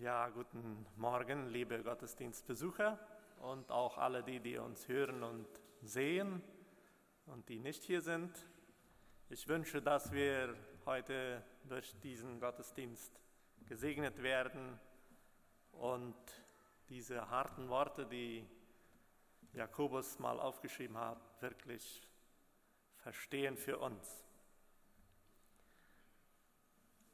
Ja, 0.00 0.30
guten 0.30 0.86
Morgen, 0.96 1.48
liebe 1.48 1.82
Gottesdienstbesucher 1.82 2.98
und 3.42 3.70
auch 3.70 3.98
alle 3.98 4.22
die, 4.22 4.40
die 4.40 4.56
uns 4.56 4.88
hören 4.88 5.22
und 5.22 5.46
sehen 5.82 6.42
und 7.26 7.46
die 7.50 7.58
nicht 7.58 7.82
hier 7.82 8.00
sind. 8.00 8.46
Ich 9.28 9.46
wünsche, 9.46 9.82
dass 9.82 10.10
wir 10.10 10.56
heute 10.86 11.44
durch 11.64 11.94
diesen 12.00 12.40
Gottesdienst 12.40 13.12
gesegnet 13.66 14.22
werden 14.22 14.80
und 15.72 16.16
diese 16.88 17.28
harten 17.28 17.68
Worte, 17.68 18.06
die 18.06 18.48
Jakobus 19.52 20.18
mal 20.18 20.40
aufgeschrieben 20.40 20.96
hat, 20.96 21.20
wirklich 21.42 22.08
verstehen 22.96 23.58
für 23.58 23.76
uns. 23.76 24.24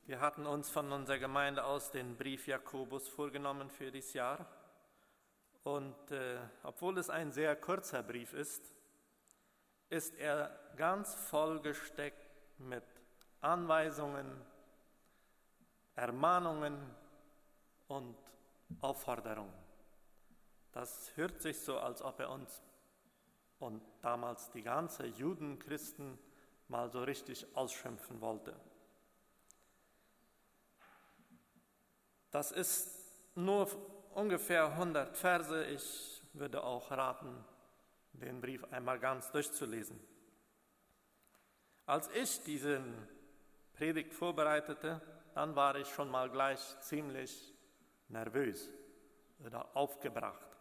Wir 0.07 0.21
hatten 0.21 0.47
uns 0.47 0.71
von 0.71 0.93
unserer 0.93 1.19
Gemeinde 1.19 1.65
aus 1.65 1.91
den 1.91 2.17
Brief 2.17 2.47
Jakobus 2.47 3.09
vorgenommen 3.09 3.69
für 3.69 3.91
dieses 3.91 4.13
Jahr. 4.13 4.47
Und 5.65 6.13
äh, 6.13 6.39
obwohl 6.63 6.97
es 6.99 7.11
ein 7.11 7.33
sehr 7.33 7.57
kurzer 7.57 8.05
Brief 8.05 8.33
ist, 8.33 8.73
ist 9.91 10.15
er 10.15 10.57
ganz 10.77 11.13
vollgesteckt 11.13 12.31
mit 12.59 12.85
Anweisungen, 13.41 14.31
Ermahnungen 15.97 16.79
und 17.89 18.17
Aufforderungen. 18.81 19.53
Das 20.71 21.17
hört 21.17 21.43
sich 21.43 21.59
so, 21.59 21.81
als 21.81 22.01
ob 22.01 22.21
er 22.21 22.31
uns 22.31 22.63
und 23.59 23.83
damals 24.03 24.53
die 24.53 24.63
ganze 24.63 25.07
Juden, 25.07 25.59
Christen 25.59 26.17
mal 26.69 26.89
so 26.93 27.03
richtig 27.03 27.45
ausschimpfen 27.57 28.21
wollte. 28.21 28.55
Das 32.37 32.53
ist 32.53 32.91
nur 33.35 33.67
ungefähr 34.13 34.67
100 34.67 35.17
Verse. 35.17 35.65
Ich 35.69 36.21
würde 36.35 36.63
auch 36.63 36.91
raten, 36.91 37.43
den 38.13 38.43
Brief 38.43 38.63
einmal 38.71 38.99
ganz 38.99 39.31
durchzulesen. 39.31 39.99
Als 41.87 42.11
ich 42.13 42.43
diesen 42.43 43.09
Predigt 43.73 44.13
vorbereitete, 44.13 45.01
dann 45.35 45.57
war 45.57 45.77
ich 45.77 45.89
schon 45.89 46.11
mal 46.11 46.29
gleich 46.29 46.61
ziemlich 46.81 47.55
nervös 48.09 48.69
oder 49.39 49.75
aufgebracht. 49.75 50.59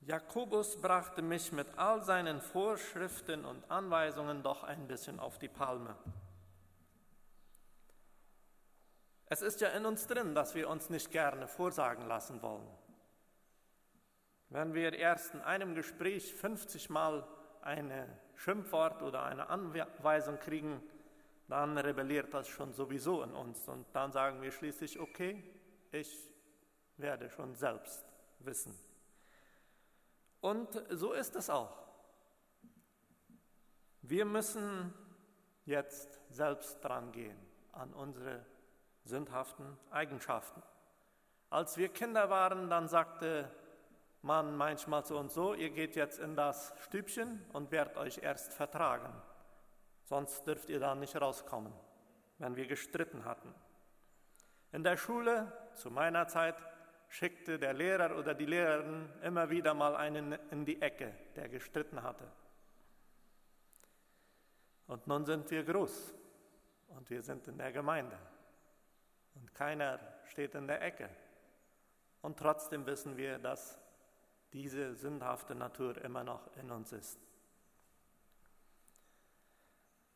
Jakobus 0.00 0.78
brachte 0.82 1.22
mich 1.22 1.50
mit 1.50 1.78
all 1.78 2.02
seinen 2.02 2.42
Vorschriften 2.42 3.46
und 3.46 3.70
Anweisungen 3.70 4.42
doch 4.42 4.64
ein 4.64 4.86
bisschen 4.86 5.18
auf 5.18 5.38
die 5.38 5.48
Palme. 5.48 5.96
Es 9.26 9.42
ist 9.42 9.60
ja 9.60 9.68
in 9.70 9.86
uns 9.86 10.06
drin, 10.06 10.34
dass 10.34 10.54
wir 10.54 10.68
uns 10.68 10.90
nicht 10.90 11.10
gerne 11.10 11.48
vorsagen 11.48 12.06
lassen 12.06 12.42
wollen. 12.42 12.68
Wenn 14.50 14.74
wir 14.74 14.92
erst 14.92 15.34
in 15.34 15.40
einem 15.40 15.74
Gespräch 15.74 16.34
50 16.34 16.90
Mal 16.90 17.26
eine 17.62 18.06
Schimpfwort 18.36 19.02
oder 19.02 19.24
eine 19.24 19.48
Anweisung 19.48 20.38
kriegen, 20.38 20.82
dann 21.48 21.76
rebelliert 21.76 22.32
das 22.32 22.48
schon 22.48 22.72
sowieso 22.72 23.22
in 23.22 23.32
uns 23.32 23.68
und 23.68 23.86
dann 23.94 24.12
sagen 24.12 24.42
wir 24.42 24.50
schließlich, 24.50 25.00
okay, 25.00 25.42
ich 25.90 26.30
werde 26.96 27.28
schon 27.30 27.54
selbst 27.54 28.04
wissen. 28.40 28.78
Und 30.40 30.82
so 30.90 31.12
ist 31.12 31.36
es 31.36 31.48
auch. 31.48 31.84
Wir 34.02 34.24
müssen 34.24 34.92
jetzt 35.64 36.20
selbst 36.28 36.84
dran 36.84 37.10
gehen 37.12 37.38
an 37.72 37.92
unsere 37.94 38.44
sündhaften 39.04 39.78
Eigenschaften. 39.90 40.62
Als 41.50 41.76
wir 41.76 41.88
Kinder 41.88 42.30
waren, 42.30 42.68
dann 42.68 42.88
sagte 42.88 43.50
man 44.22 44.56
manchmal 44.56 45.04
zu 45.04 45.16
uns 45.16 45.34
so, 45.34 45.54
ihr 45.54 45.70
geht 45.70 45.96
jetzt 45.96 46.18
in 46.18 46.34
das 46.34 46.72
Stübchen 46.80 47.44
und 47.52 47.70
werdet 47.70 47.96
euch 47.96 48.18
erst 48.18 48.54
vertragen, 48.54 49.12
sonst 50.04 50.46
dürft 50.46 50.70
ihr 50.70 50.80
da 50.80 50.94
nicht 50.94 51.20
rauskommen, 51.20 51.72
wenn 52.38 52.56
wir 52.56 52.66
gestritten 52.66 53.24
hatten. 53.24 53.54
In 54.72 54.82
der 54.82 54.96
Schule, 54.96 55.52
zu 55.74 55.90
meiner 55.90 56.26
Zeit, 56.26 56.56
schickte 57.08 57.58
der 57.58 57.74
Lehrer 57.74 58.16
oder 58.16 58.34
die 58.34 58.46
Lehrerin 58.46 59.08
immer 59.22 59.50
wieder 59.50 59.74
mal 59.74 59.94
einen 59.94 60.32
in 60.50 60.64
die 60.64 60.82
Ecke, 60.82 61.14
der 61.36 61.48
gestritten 61.48 62.02
hatte. 62.02 62.26
Und 64.86 65.06
nun 65.06 65.24
sind 65.24 65.50
wir 65.50 65.62
groß 65.62 66.14
und 66.88 67.08
wir 67.10 67.22
sind 67.22 67.46
in 67.46 67.58
der 67.58 67.72
Gemeinde 67.72 68.18
und 69.34 69.54
keiner 69.54 69.98
steht 70.26 70.54
in 70.54 70.66
der 70.66 70.82
Ecke. 70.82 71.08
Und 72.22 72.38
trotzdem 72.38 72.86
wissen 72.86 73.16
wir, 73.16 73.38
dass 73.38 73.78
diese 74.52 74.94
sündhafte 74.94 75.54
Natur 75.54 76.02
immer 76.02 76.24
noch 76.24 76.48
in 76.56 76.70
uns 76.70 76.92
ist. 76.92 77.18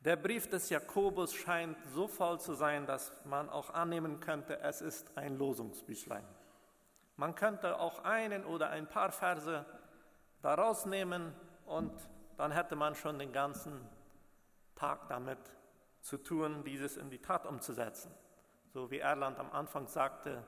Der 0.01 0.17
Brief 0.17 0.49
des 0.49 0.71
Jakobus 0.71 1.35
scheint 1.35 1.77
so 1.93 2.07
voll 2.07 2.39
zu 2.39 2.55
sein, 2.55 2.87
dass 2.87 3.13
man 3.25 3.51
auch 3.51 3.71
annehmen 3.71 4.21
könnte, 4.21 4.61
es 4.61 4.81
ist 4.81 5.19
ein 5.19 5.37
Losungsbüchlein. 5.37 6.25
Man 7.17 7.35
könnte 7.35 7.81
auch 7.81 8.05
einen 8.05 8.45
oder 8.45 8.71
ein 8.71 8.89
paar 8.89 9.11
Verse 9.11 9.67
daraus 10.41 10.87
nehmen 10.87 11.35
und 11.67 11.93
dann 12.37 12.53
hätte 12.53 12.77
man 12.77 12.95
schon 12.95 13.19
den 13.19 13.33
ganzen 13.33 13.87
Tag 14.77 15.09
damit 15.09 15.39
zu 16.01 16.17
tun, 16.17 16.63
dieses 16.63 16.97
in 16.97 17.11
die 17.11 17.19
Tat 17.19 17.45
umzusetzen. 17.45 18.15
So 18.73 18.91
wie 18.91 18.99
Erland 18.99 19.39
am 19.39 19.51
Anfang 19.53 19.87
sagte, 19.87 20.45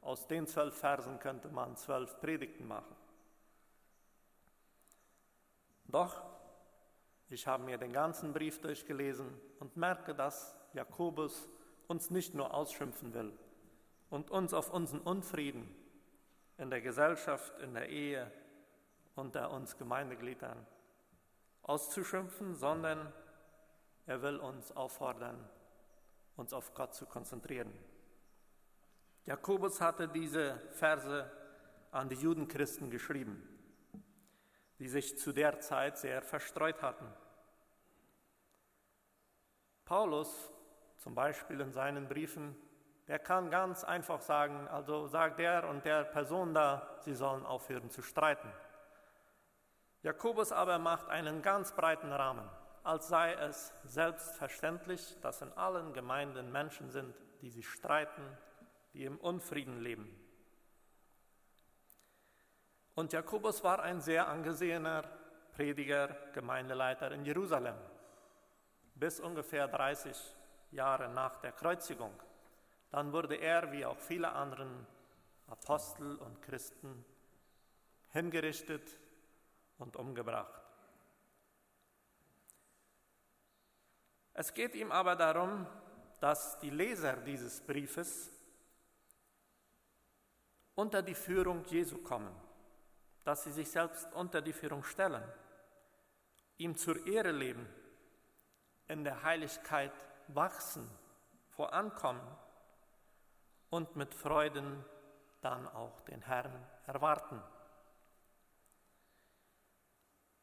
aus 0.00 0.26
den 0.26 0.46
zwölf 0.46 0.76
Versen 0.76 1.18
könnte 1.18 1.48
man 1.48 1.76
zwölf 1.76 2.20
Predigten 2.20 2.68
machen. 2.68 2.94
Doch, 5.86 6.22
ich 7.28 7.46
habe 7.46 7.64
mir 7.64 7.78
den 7.78 7.92
ganzen 7.92 8.32
Brief 8.32 8.60
durchgelesen 8.60 9.26
und 9.60 9.76
merke, 9.76 10.14
dass 10.14 10.56
Jakobus 10.72 11.48
uns 11.88 12.10
nicht 12.10 12.34
nur 12.34 12.52
ausschimpfen 12.54 13.14
will 13.14 13.32
und 14.10 14.30
uns 14.30 14.54
auf 14.54 14.72
unseren 14.72 15.00
Unfrieden 15.00 15.74
in 16.58 16.70
der 16.70 16.80
Gesellschaft, 16.80 17.58
in 17.60 17.74
der 17.74 17.88
Ehe, 17.88 18.30
unter 19.14 19.50
uns 19.50 19.76
Gemeindegliedern 19.76 20.66
auszuschimpfen, 21.62 22.54
sondern 22.54 23.12
er 24.06 24.22
will 24.22 24.36
uns 24.36 24.70
auffordern, 24.76 25.38
uns 26.36 26.52
auf 26.52 26.74
Gott 26.74 26.94
zu 26.94 27.06
konzentrieren. 27.06 27.72
Jakobus 29.24 29.80
hatte 29.80 30.08
diese 30.08 30.58
Verse 30.72 31.30
an 31.90 32.08
die 32.08 32.16
Judenchristen 32.16 32.90
geschrieben, 32.90 33.42
die 34.78 34.88
sich 34.88 35.18
zu 35.18 35.32
der 35.32 35.60
Zeit 35.60 35.96
sehr 35.96 36.22
verstreut 36.22 36.82
hatten. 36.82 37.06
Paulus 39.84 40.52
zum 40.98 41.14
Beispiel 41.14 41.60
in 41.60 41.72
seinen 41.72 42.08
Briefen, 42.08 42.56
der 43.06 43.18
kann 43.18 43.50
ganz 43.50 43.84
einfach 43.84 44.20
sagen, 44.20 44.66
also 44.68 45.06
sagt 45.06 45.38
der 45.38 45.68
und 45.68 45.84
der 45.84 46.04
Person 46.04 46.54
da, 46.54 46.98
sie 47.00 47.14
sollen 47.14 47.44
aufhören 47.44 47.90
zu 47.90 48.02
streiten. 48.02 48.50
Jakobus 50.02 50.52
aber 50.52 50.78
macht 50.78 51.08
einen 51.08 51.42
ganz 51.42 51.72
breiten 51.72 52.12
Rahmen 52.12 52.48
als 52.84 53.08
sei 53.08 53.32
es 53.32 53.72
selbstverständlich, 53.84 55.16
dass 55.22 55.40
in 55.40 55.52
allen 55.54 55.94
Gemeinden 55.94 56.52
Menschen 56.52 56.90
sind, 56.90 57.14
die 57.40 57.48
sich 57.48 57.66
streiten, 57.68 58.22
die 58.92 59.04
im 59.04 59.16
Unfrieden 59.16 59.80
leben. 59.80 60.08
Und 62.94 63.12
Jakobus 63.12 63.64
war 63.64 63.82
ein 63.82 64.00
sehr 64.00 64.28
angesehener 64.28 65.02
Prediger, 65.52 66.08
Gemeindeleiter 66.32 67.10
in 67.10 67.24
Jerusalem, 67.24 67.76
bis 68.94 69.18
ungefähr 69.18 69.66
30 69.66 70.16
Jahre 70.70 71.08
nach 71.08 71.36
der 71.38 71.52
Kreuzigung. 71.52 72.12
Dann 72.90 73.12
wurde 73.12 73.36
er, 73.36 73.72
wie 73.72 73.86
auch 73.86 73.98
viele 73.98 74.30
anderen 74.30 74.86
Apostel 75.48 76.16
und 76.16 76.42
Christen, 76.42 77.04
hingerichtet 78.12 79.00
und 79.78 79.96
umgebracht. 79.96 80.63
Es 84.34 84.52
geht 84.52 84.74
ihm 84.74 84.90
aber 84.90 85.14
darum, 85.14 85.64
dass 86.18 86.58
die 86.58 86.70
Leser 86.70 87.16
dieses 87.18 87.60
Briefes 87.60 88.32
unter 90.74 91.02
die 91.02 91.14
Führung 91.14 91.64
Jesu 91.66 91.98
kommen, 91.98 92.34
dass 93.22 93.44
sie 93.44 93.52
sich 93.52 93.70
selbst 93.70 94.12
unter 94.12 94.42
die 94.42 94.52
Führung 94.52 94.82
stellen, 94.82 95.22
ihm 96.58 96.76
zur 96.76 97.06
Ehre 97.06 97.30
leben, 97.30 97.68
in 98.88 99.04
der 99.04 99.22
Heiligkeit 99.22 99.92
wachsen, 100.26 100.90
vorankommen 101.50 102.26
und 103.70 103.94
mit 103.94 104.14
Freuden 104.14 104.84
dann 105.42 105.68
auch 105.68 106.00
den 106.02 106.22
Herrn 106.22 106.66
erwarten. 106.86 107.40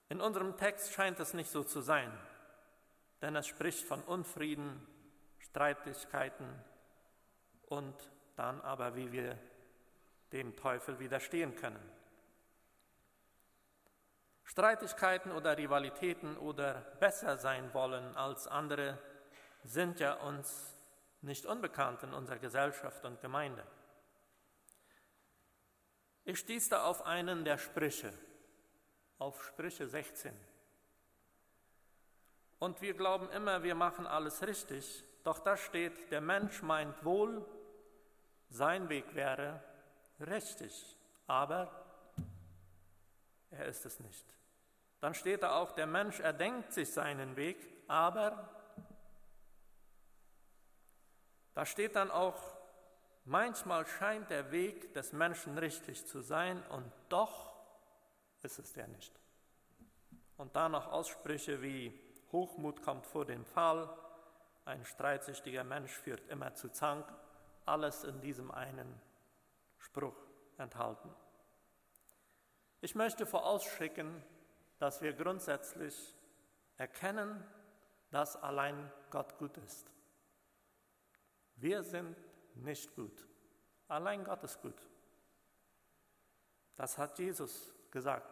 In 0.07 0.21
unserem 0.21 0.55
Text 0.55 0.93
scheint 0.93 1.19
es 1.19 1.33
nicht 1.33 1.51
so 1.51 1.63
zu 1.63 1.81
sein 1.81 2.11
denn 3.21 3.35
es 3.35 3.47
spricht 3.47 3.85
von 3.85 4.01
Unfrieden, 4.03 4.87
Streitigkeiten 5.39 6.47
und 7.67 7.95
dann 8.35 8.61
aber, 8.61 8.95
wie 8.95 9.11
wir 9.11 9.37
dem 10.31 10.55
Teufel 10.55 10.99
widerstehen 10.99 11.55
können. 11.55 11.91
Streitigkeiten 14.43 15.31
oder 15.31 15.57
Rivalitäten 15.57 16.37
oder 16.37 16.73
besser 16.99 17.37
sein 17.37 17.73
wollen 17.73 18.15
als 18.15 18.47
andere 18.47 18.97
sind 19.63 19.99
ja 19.99 20.13
uns 20.13 20.75
nicht 21.21 21.45
unbekannt 21.45 22.03
in 22.03 22.13
unserer 22.13 22.39
Gesellschaft 22.39 23.05
und 23.05 23.21
Gemeinde. 23.21 23.63
Ich 26.23 26.39
stieß 26.39 26.69
da 26.69 26.83
auf 26.83 27.05
einen 27.05 27.45
der 27.45 27.57
Sprüche, 27.57 28.11
auf 29.17 29.43
Sprüche 29.43 29.87
16. 29.87 30.33
Und 32.61 32.79
wir 32.79 32.93
glauben 32.93 33.27
immer, 33.31 33.63
wir 33.63 33.73
machen 33.73 34.05
alles 34.05 34.43
richtig, 34.43 35.03
doch 35.23 35.39
da 35.39 35.57
steht, 35.57 36.11
der 36.11 36.21
Mensch 36.21 36.61
meint 36.61 37.03
wohl, 37.03 37.43
sein 38.49 38.87
Weg 38.87 39.15
wäre 39.15 39.63
richtig, 40.19 40.95
aber 41.25 41.71
er 43.49 43.65
ist 43.65 43.83
es 43.87 43.99
nicht. 43.99 44.35
Dann 44.99 45.15
steht 45.15 45.41
da 45.41 45.55
auch, 45.55 45.71
der 45.71 45.87
Mensch 45.87 46.19
erdenkt 46.19 46.71
sich 46.71 46.93
seinen 46.93 47.35
Weg, 47.35 47.57
aber 47.87 48.47
da 51.55 51.65
steht 51.65 51.95
dann 51.95 52.11
auch, 52.11 52.39
manchmal 53.25 53.87
scheint 53.87 54.29
der 54.29 54.51
Weg 54.51 54.93
des 54.93 55.13
Menschen 55.13 55.57
richtig 55.57 56.05
zu 56.05 56.21
sein 56.21 56.61
und 56.67 56.91
doch 57.09 57.53
ist 58.43 58.59
es 58.59 58.71
der 58.73 58.87
nicht. 58.87 59.19
Und 60.37 60.55
dann 60.55 60.73
noch 60.73 60.91
Aussprüche 60.91 61.63
wie 61.63 62.10
Hochmut 62.31 62.81
kommt 62.81 63.05
vor 63.05 63.25
dem 63.25 63.45
Fall, 63.45 63.89
ein 64.65 64.85
streitsüchtiger 64.85 65.63
Mensch 65.63 65.91
führt 65.91 66.27
immer 66.29 66.53
zu 66.53 66.69
Zank, 66.69 67.05
alles 67.65 68.03
in 68.03 68.21
diesem 68.21 68.51
einen 68.51 69.01
Spruch 69.77 70.15
enthalten. 70.57 71.13
Ich 72.81 72.95
möchte 72.95 73.25
vorausschicken, 73.25 74.23
dass 74.79 75.01
wir 75.01 75.13
grundsätzlich 75.13 76.15
erkennen, 76.77 77.43
dass 78.09 78.35
allein 78.35 78.91
Gott 79.09 79.37
gut 79.37 79.57
ist. 79.57 79.91
Wir 81.55 81.83
sind 81.83 82.17
nicht 82.55 82.95
gut. 82.95 83.27
Allein 83.87 84.23
Gott 84.23 84.43
ist 84.43 84.61
gut. 84.61 84.87
Das 86.75 86.97
hat 86.97 87.19
Jesus 87.19 87.73
gesagt, 87.91 88.27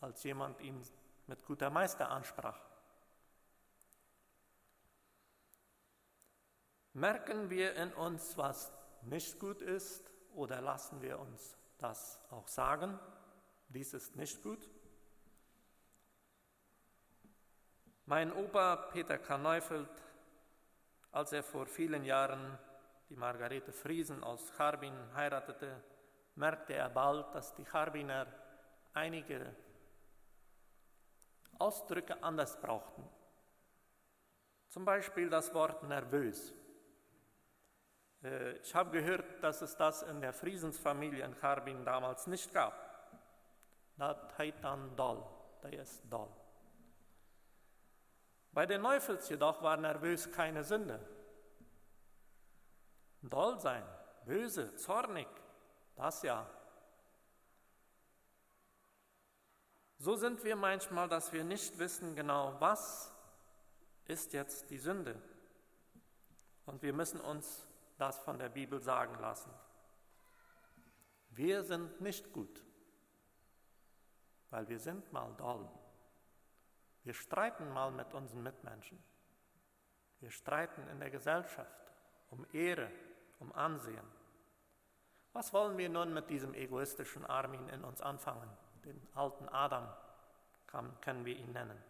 als 0.00 0.22
jemand 0.22 0.60
ihn 0.60 0.80
mit 1.26 1.44
guter 1.44 1.70
Meister 1.70 2.10
ansprach. 2.10 2.71
Merken 6.94 7.48
wir 7.48 7.74
in 7.76 7.92
uns, 7.94 8.36
was 8.36 8.72
nicht 9.02 9.38
gut 9.38 9.62
ist, 9.62 10.10
oder 10.34 10.60
lassen 10.60 11.00
wir 11.00 11.18
uns 11.18 11.56
das 11.78 12.20
auch 12.30 12.48
sagen? 12.48 12.98
Dies 13.68 13.94
ist 13.94 14.16
nicht 14.16 14.42
gut. 14.42 14.68
Mein 18.04 18.32
Opa 18.32 18.76
Peter 18.76 19.16
K. 19.16 19.38
Neufeld, 19.38 19.88
als 21.12 21.32
er 21.32 21.42
vor 21.42 21.66
vielen 21.66 22.04
Jahren 22.04 22.58
die 23.08 23.16
Margarete 23.16 23.72
Friesen 23.72 24.22
aus 24.22 24.58
Harbin 24.58 24.94
heiratete, 25.14 25.82
merkte 26.34 26.74
er 26.74 26.90
bald, 26.90 27.34
dass 27.34 27.54
die 27.54 27.66
Harbiner 27.66 28.26
einige 28.92 29.54
Ausdrücke 31.58 32.22
anders 32.22 32.60
brauchten. 32.60 33.08
Zum 34.68 34.84
Beispiel 34.84 35.30
das 35.30 35.52
Wort 35.54 35.82
nervös. 35.84 36.54
Äh, 38.22 38.52
ich 38.58 38.74
habe 38.74 38.90
gehört, 38.90 39.42
dass 39.42 39.62
es 39.62 39.76
das 39.76 40.02
in 40.02 40.20
der 40.20 40.32
Friesensfamilie 40.32 41.24
in 41.24 41.40
Harbin 41.42 41.84
damals 41.84 42.26
nicht 42.26 42.52
gab. 42.52 42.74
Das 43.96 44.16
heißt 44.38 44.58
dann 44.62 44.96
doll, 44.96 45.24
der 45.62 45.80
ist 45.80 46.02
doll. 46.10 46.28
Bei 48.52 48.66
den 48.66 48.82
Neufels 48.82 49.28
jedoch 49.28 49.62
war 49.62 49.76
nervös 49.76 50.30
keine 50.30 50.62
Sünde. 50.64 51.00
Doll 53.22 53.58
sein, 53.60 53.84
böse, 54.26 54.74
zornig, 54.76 55.28
das 55.96 56.22
ja. 56.22 56.46
So 59.98 60.16
sind 60.16 60.42
wir 60.42 60.56
manchmal, 60.56 61.08
dass 61.08 61.32
wir 61.32 61.44
nicht 61.44 61.78
wissen 61.78 62.16
genau, 62.16 62.56
was 62.58 63.12
ist 64.06 64.32
jetzt 64.32 64.70
die 64.70 64.78
Sünde. 64.78 65.20
Und 66.66 66.82
wir 66.82 66.92
müssen 66.92 67.20
uns 67.20 67.68
das 67.98 68.18
von 68.18 68.38
der 68.38 68.48
Bibel 68.48 68.80
sagen 68.80 69.18
lassen. 69.20 69.52
Wir 71.30 71.62
sind 71.62 72.00
nicht 72.00 72.32
gut, 72.32 72.62
weil 74.50 74.68
wir 74.68 74.78
sind 74.78 75.12
mal 75.12 75.32
doll. 75.34 75.68
Wir 77.04 77.14
streiten 77.14 77.72
mal 77.72 77.90
mit 77.90 78.12
unseren 78.14 78.42
Mitmenschen. 78.42 79.02
Wir 80.20 80.30
streiten 80.30 80.86
in 80.88 81.00
der 81.00 81.10
Gesellschaft 81.10 81.92
um 82.30 82.46
Ehre, 82.52 82.90
um 83.40 83.52
Ansehen. 83.52 84.06
Was 85.32 85.52
wollen 85.52 85.78
wir 85.78 85.88
nun 85.88 86.12
mit 86.12 86.28
diesem 86.28 86.54
egoistischen 86.54 87.24
Armin 87.24 87.68
in 87.70 87.82
uns 87.82 88.00
anfangen? 88.00 88.48
Den 88.84 89.00
alten 89.14 89.48
Adam 89.48 89.88
können 91.00 91.24
wir 91.24 91.36
ihn 91.36 91.52
nennen. 91.52 91.82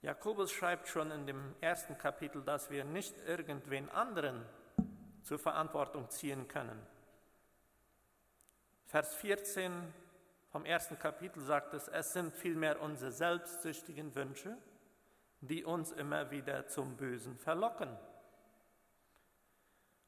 Jakobus 0.00 0.50
schreibt 0.50 0.88
schon 0.88 1.10
in 1.10 1.26
dem 1.26 1.54
ersten 1.60 1.96
Kapitel, 1.96 2.42
dass 2.42 2.70
wir 2.70 2.84
nicht 2.84 3.16
irgendwen 3.18 3.88
anderen 3.90 4.44
zur 5.22 5.38
Verantwortung 5.38 6.08
ziehen 6.10 6.48
können. 6.48 6.80
Vers 8.86 9.14
14 9.14 9.72
vom 10.50 10.66
ersten 10.66 10.98
Kapitel 10.98 11.40
sagt 11.42 11.72
es, 11.72 11.88
es 11.88 12.12
sind 12.12 12.34
vielmehr 12.34 12.80
unsere 12.82 13.10
selbstsüchtigen 13.10 14.14
Wünsche, 14.14 14.58
die 15.40 15.64
uns 15.64 15.92
immer 15.92 16.30
wieder 16.30 16.66
zum 16.66 16.96
Bösen 16.96 17.38
verlocken. 17.38 17.88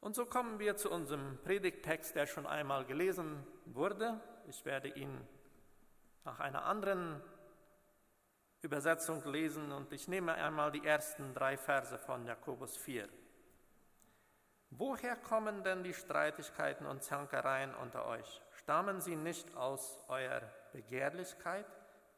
Und 0.01 0.15
so 0.15 0.27
kommen 0.27 0.59
wir 0.59 0.77
zu 0.77 0.91
unserem 0.91 1.39
Predigttext, 1.45 2.15
der 2.15 2.27
schon 2.27 2.47
einmal 2.47 2.85
gelesen 2.85 3.47
wurde. 3.65 4.21
Ich 4.49 4.67
werde 4.67 4.89
ihn 4.89 5.19
nach 6.25 6.41
einer 6.41 6.67
anderen 6.67 7.23
Übersetzung 8.61 9.25
lesen 9.25 9.73
und 9.73 9.93
ich 9.93 10.09
nehme 10.09 10.35
einmal 10.35 10.73
die 10.73 10.85
ersten 10.85 11.33
drei 11.33 11.57
Verse 11.57 11.99
von 11.99 12.27
Jakobus 12.27 12.77
4. 12.77 13.09
Woher 14.77 15.15
kommen 15.15 15.63
denn 15.63 15.85
die 15.85 15.95
Streitigkeiten 15.95 16.85
und 16.87 17.05
Zankereien 17.05 17.73
unter 17.77 18.07
euch? 18.07 18.43
Stammen 18.57 19.01
sie 19.01 19.15
nicht 19.15 19.57
aus 19.57 20.01
eurer 20.09 20.43
Begehrlichkeit, 20.73 21.67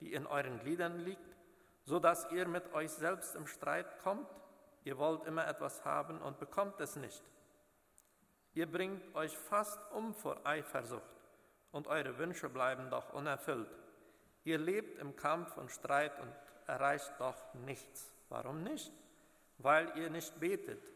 die 0.01 0.15
in 0.15 0.27
euren 0.27 0.59
Gliedern 0.61 1.01
liegt, 1.01 1.37
so 1.85 1.99
dass 1.99 2.31
ihr 2.31 2.49
mit 2.49 2.73
euch 2.73 2.91
selbst 2.93 3.35
im 3.35 3.47
Streit 3.47 3.99
kommt? 3.99 4.27
Ihr 4.85 4.97
wollt 4.97 5.27
immer 5.27 5.47
etwas 5.47 5.85
haben 5.85 6.23
und 6.23 6.39
bekommt 6.39 6.81
es 6.81 6.97
nicht. 6.97 7.23
Ihr 8.55 8.73
bringt 8.73 9.15
euch 9.15 9.37
fast 9.37 9.79
um 9.93 10.15
vor 10.15 10.47
Eifersucht 10.47 11.03
und 11.73 11.89
eure 11.89 12.17
Wünsche 12.17 12.49
bleiben 12.49 12.89
doch 12.89 13.13
unerfüllt. 13.13 13.69
Ihr 14.45 14.57
lebt 14.57 14.99
im 14.99 15.15
Kampf 15.15 15.59
und 15.59 15.71
Streit 15.71 16.19
und 16.21 16.33
erreicht 16.67 17.13
doch 17.19 17.53
nichts. 17.53 18.11
Warum 18.31 18.63
nicht? 18.63 18.91
Weil 19.59 19.95
ihr 19.99 20.09
nicht 20.09 20.41
betet 20.41 20.96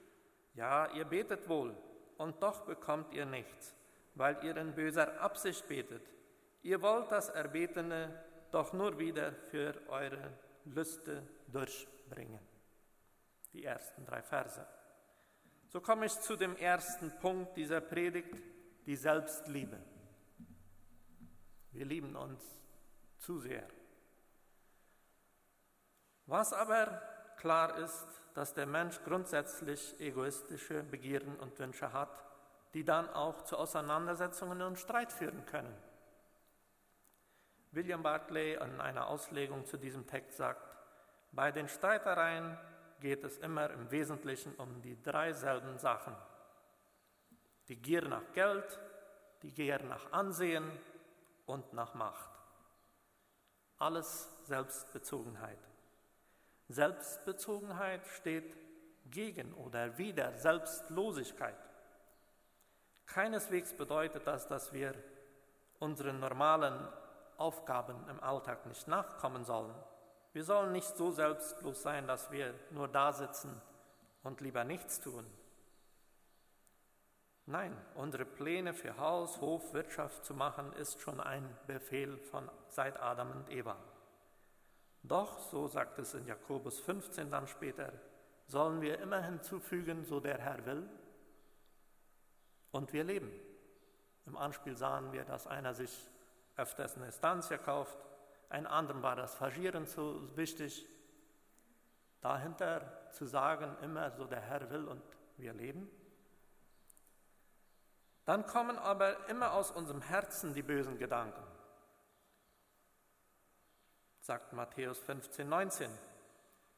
ja, 0.54 0.92
ihr 0.92 1.04
betet 1.04 1.48
wohl, 1.48 1.76
und 2.18 2.42
doch 2.42 2.66
bekommt 2.66 3.14
ihr 3.14 3.24
nichts, 3.24 3.74
weil 4.14 4.44
ihr 4.44 4.56
in 4.56 4.74
böser 4.74 5.20
Absicht 5.20 5.66
betet. 5.68 6.02
Ihr 6.62 6.82
wollt 6.82 7.10
das 7.10 7.30
Erbetene 7.30 8.22
doch 8.50 8.72
nur 8.72 8.98
wieder 8.98 9.32
für 9.32 9.74
eure 9.88 10.38
Lüste 10.66 11.26
durchbringen. 11.48 12.40
Die 13.52 13.64
ersten 13.64 14.04
drei 14.04 14.22
Verse. 14.22 14.66
So 15.68 15.80
komme 15.80 16.06
ich 16.06 16.20
zu 16.20 16.36
dem 16.36 16.56
ersten 16.56 17.10
Punkt 17.20 17.56
dieser 17.56 17.80
Predigt, 17.80 18.36
die 18.86 18.96
Selbstliebe. 18.96 19.78
Wir 21.72 21.86
lieben 21.86 22.16
uns 22.16 22.42
zu 23.18 23.38
sehr. 23.38 23.66
Was 26.26 26.52
aber 26.52 27.00
klar 27.40 27.76
ist, 27.78 28.06
dass 28.34 28.54
der 28.54 28.66
Mensch 28.66 29.00
grundsätzlich 29.02 29.98
egoistische 29.98 30.82
Begierden 30.82 31.36
und 31.36 31.58
Wünsche 31.58 31.92
hat, 31.92 32.24
die 32.74 32.84
dann 32.84 33.08
auch 33.10 33.42
zu 33.42 33.56
Auseinandersetzungen 33.56 34.62
und 34.62 34.78
Streit 34.78 35.10
führen 35.10 35.44
können. 35.46 35.74
William 37.72 38.02
Barclay 38.02 38.54
in 38.54 38.80
einer 38.80 39.06
Auslegung 39.06 39.64
zu 39.64 39.76
diesem 39.76 40.06
Text 40.06 40.36
sagt, 40.36 40.60
bei 41.32 41.50
den 41.50 41.68
Streitereien 41.68 42.58
geht 43.00 43.24
es 43.24 43.38
immer 43.38 43.70
im 43.70 43.90
Wesentlichen 43.90 44.54
um 44.56 44.82
die 44.82 45.00
drei 45.02 45.32
selben 45.32 45.78
Sachen. 45.78 46.14
Die 47.68 47.76
Gier 47.76 48.02
nach 48.02 48.32
Geld, 48.32 48.78
die 49.42 49.52
Gier 49.52 49.82
nach 49.82 50.12
Ansehen 50.12 50.70
und 51.46 51.72
nach 51.72 51.94
Macht. 51.94 52.30
Alles 53.78 54.28
Selbstbezogenheit. 54.42 55.69
Selbstbezogenheit 56.70 58.06
steht 58.06 58.56
gegen 59.10 59.52
oder 59.54 59.98
wider 59.98 60.32
Selbstlosigkeit. 60.38 61.58
Keineswegs 63.06 63.74
bedeutet 63.74 64.26
das, 64.26 64.46
dass 64.46 64.72
wir 64.72 64.94
unseren 65.80 66.20
normalen 66.20 66.88
Aufgaben 67.38 68.08
im 68.08 68.22
Alltag 68.22 68.66
nicht 68.66 68.86
nachkommen 68.86 69.44
sollen. 69.44 69.74
Wir 70.32 70.44
sollen 70.44 70.70
nicht 70.70 70.96
so 70.96 71.10
selbstlos 71.10 71.82
sein, 71.82 72.06
dass 72.06 72.30
wir 72.30 72.54
nur 72.70 72.86
da 72.86 73.12
sitzen 73.12 73.60
und 74.22 74.40
lieber 74.40 74.62
nichts 74.62 75.00
tun. 75.00 75.26
Nein, 77.46 77.76
unsere 77.96 78.24
Pläne 78.24 78.74
für 78.74 78.96
Haus, 78.96 79.40
Hof, 79.40 79.72
Wirtschaft 79.74 80.24
zu 80.24 80.34
machen, 80.34 80.72
ist 80.74 81.00
schon 81.00 81.18
ein 81.18 81.58
Befehl 81.66 82.16
von 82.16 82.48
seit 82.68 83.00
Adam 83.00 83.32
und 83.32 83.50
Eva. 83.50 83.76
Doch, 85.02 85.38
so 85.38 85.66
sagt 85.66 85.98
es 85.98 86.14
in 86.14 86.26
Jakobus 86.26 86.78
15 86.80 87.30
dann 87.30 87.46
später, 87.46 87.92
sollen 88.46 88.80
wir 88.80 88.98
immer 89.00 89.22
hinzufügen, 89.22 90.04
so 90.04 90.20
der 90.20 90.38
Herr 90.38 90.64
will, 90.66 90.88
und 92.72 92.92
wir 92.92 93.04
leben. 93.04 93.32
Im 94.26 94.36
Anspiel 94.36 94.76
sahen 94.76 95.12
wir, 95.12 95.24
dass 95.24 95.46
einer 95.46 95.74
sich 95.74 96.08
öfters 96.56 96.96
eine 96.96 97.10
Stanzia 97.10 97.58
kauft, 97.58 97.98
ein 98.50 98.66
anderem 98.66 99.02
war 99.02 99.16
das 99.16 99.34
Fagieren 99.36 99.86
so 99.86 100.36
wichtig. 100.36 100.86
Dahinter 102.20 103.10
zu 103.12 103.24
sagen, 103.24 103.76
immer 103.82 104.10
so 104.10 104.24
der 104.24 104.40
Herr 104.40 104.68
will 104.70 104.86
und 104.86 105.02
wir 105.36 105.54
leben. 105.54 105.88
Dann 108.24 108.44
kommen 108.46 108.76
aber 108.78 109.28
immer 109.28 109.52
aus 109.52 109.70
unserem 109.70 110.02
Herzen 110.02 110.52
die 110.52 110.62
bösen 110.62 110.98
Gedanken, 110.98 111.42
sagt 114.20 114.52
Matthäus 114.52 114.98
15, 114.98 115.48
19. 115.48 115.90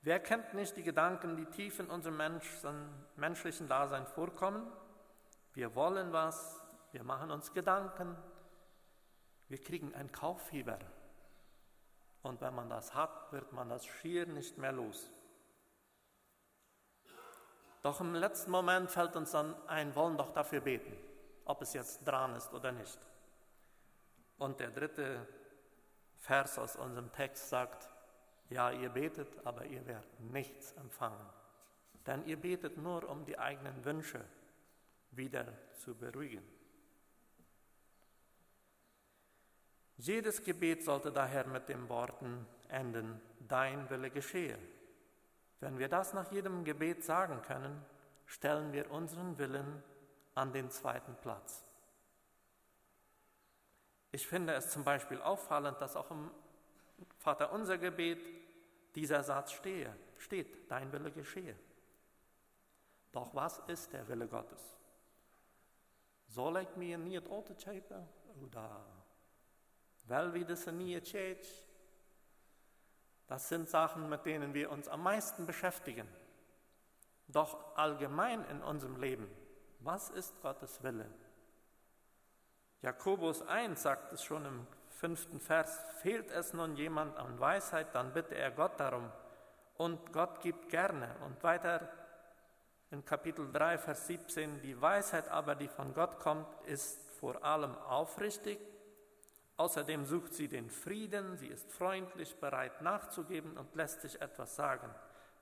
Wer 0.02 0.20
kennt 0.20 0.54
nicht 0.54 0.76
die 0.76 0.82
Gedanken, 0.82 1.36
die 1.36 1.46
tief 1.46 1.78
in 1.78 1.88
unserem 1.88 2.16
menschlichen 3.16 3.68
Dasein 3.68 4.06
vorkommen? 4.06 4.70
Wir 5.54 5.74
wollen 5.74 6.12
was, 6.12 6.60
wir 6.92 7.04
machen 7.04 7.30
uns 7.30 7.52
Gedanken, 7.52 8.16
wir 9.48 9.60
kriegen 9.60 9.94
ein 9.94 10.10
Kauffieber. 10.10 10.78
Und 12.22 12.40
wenn 12.40 12.54
man 12.54 12.70
das 12.70 12.94
hat, 12.94 13.32
wird 13.32 13.52
man 13.52 13.68
das 13.68 13.84
schier 13.84 14.26
nicht 14.26 14.56
mehr 14.58 14.72
los. 14.72 15.10
Doch 17.82 18.00
im 18.00 18.14
letzten 18.14 18.52
Moment 18.52 18.90
fällt 18.90 19.16
uns 19.16 19.32
dann 19.32 19.54
ein, 19.66 19.94
wollen 19.96 20.16
doch 20.16 20.32
dafür 20.32 20.60
beten, 20.60 20.96
ob 21.44 21.62
es 21.62 21.72
jetzt 21.74 22.06
dran 22.06 22.34
ist 22.36 22.52
oder 22.52 22.70
nicht. 22.70 22.98
Und 24.38 24.60
der 24.60 24.70
dritte 24.70 25.26
Vers 26.22 26.56
aus 26.56 26.76
unserem 26.76 27.10
Text 27.10 27.48
sagt, 27.48 27.90
ja, 28.48 28.70
ihr 28.70 28.90
betet, 28.90 29.44
aber 29.44 29.64
ihr 29.64 29.84
werdet 29.86 30.20
nichts 30.20 30.72
empfangen. 30.74 31.26
Denn 32.06 32.24
ihr 32.26 32.40
betet 32.40 32.78
nur, 32.78 33.08
um 33.08 33.24
die 33.24 33.38
eigenen 33.40 33.84
Wünsche 33.84 34.24
wieder 35.10 35.46
zu 35.72 35.96
beruhigen. 35.96 36.42
Jedes 39.96 40.44
Gebet 40.44 40.84
sollte 40.84 41.10
daher 41.10 41.44
mit 41.46 41.68
den 41.68 41.88
Worten 41.88 42.46
enden, 42.68 43.20
dein 43.40 43.90
Wille 43.90 44.10
geschehe. 44.10 44.58
Wenn 45.58 45.78
wir 45.78 45.88
das 45.88 46.14
nach 46.14 46.30
jedem 46.30 46.62
Gebet 46.62 47.04
sagen 47.04 47.42
können, 47.42 47.84
stellen 48.26 48.72
wir 48.72 48.92
unseren 48.92 49.38
Willen 49.38 49.82
an 50.36 50.52
den 50.52 50.70
zweiten 50.70 51.16
Platz. 51.20 51.64
Ich 54.12 54.26
finde 54.26 54.54
es 54.54 54.70
zum 54.70 54.84
Beispiel 54.84 55.20
auffallend, 55.20 55.80
dass 55.80 55.96
auch 55.96 56.10
im 56.10 56.30
Vater 57.18 57.50
unser 57.50 57.78
Gebet 57.78 58.20
dieser 58.94 59.22
Satz 59.22 59.52
stehe, 59.52 59.96
steht, 60.18 60.70
dein 60.70 60.92
Wille 60.92 61.10
geschehe. 61.10 61.58
Doch 63.10 63.34
was 63.34 63.58
ist 63.66 63.92
der 63.92 64.06
Wille 64.08 64.28
Gottes? 64.28 64.60
Soll 66.28 66.58
ich 66.58 66.76
mir 66.76 66.98
niet 66.98 67.26
altijd 67.28 67.66
oder 68.42 68.84
weil 70.06 70.34
wir 70.34 70.44
das 70.44 70.66
nie 70.66 71.00
Das 73.26 73.48
sind 73.48 73.68
Sachen, 73.68 74.08
mit 74.08 74.26
denen 74.26 74.52
wir 74.52 74.70
uns 74.70 74.88
am 74.88 75.02
meisten 75.02 75.46
beschäftigen. 75.46 76.08
Doch 77.28 77.76
allgemein 77.76 78.44
in 78.46 78.62
unserem 78.62 79.00
Leben, 79.00 79.30
was 79.80 80.10
ist 80.10 80.40
Gottes 80.42 80.82
Wille? 80.82 81.08
Jakobus 82.82 83.42
1 83.42 83.80
sagt 83.80 84.12
es 84.12 84.22
schon 84.22 84.44
im 84.44 84.66
fünften 84.90 85.40
Vers, 85.40 85.80
fehlt 86.00 86.30
es 86.30 86.52
nun 86.52 86.76
jemand 86.76 87.16
an 87.16 87.38
Weisheit, 87.40 87.94
dann 87.94 88.12
bitte 88.12 88.34
er 88.34 88.50
Gott 88.50 88.78
darum. 88.78 89.10
Und 89.76 90.12
Gott 90.12 90.40
gibt 90.40 90.68
gerne. 90.68 91.08
Und 91.24 91.42
weiter 91.42 91.88
in 92.90 93.04
Kapitel 93.04 93.50
3, 93.50 93.78
Vers 93.78 94.06
17, 94.06 94.60
die 94.62 94.80
Weisheit 94.80 95.28
aber, 95.28 95.54
die 95.54 95.68
von 95.68 95.94
Gott 95.94 96.18
kommt, 96.18 96.46
ist 96.66 97.10
vor 97.18 97.42
allem 97.44 97.76
aufrichtig, 97.78 98.58
Außerdem 99.56 100.06
sucht 100.06 100.34
sie 100.34 100.48
den 100.48 100.70
Frieden, 100.70 101.36
sie 101.36 101.46
ist 101.46 101.70
freundlich, 101.70 102.34
bereit 102.40 102.82
nachzugeben 102.82 103.56
und 103.56 103.74
lässt 103.76 104.00
sich 104.00 104.20
etwas 104.20 104.56
sagen. 104.56 104.92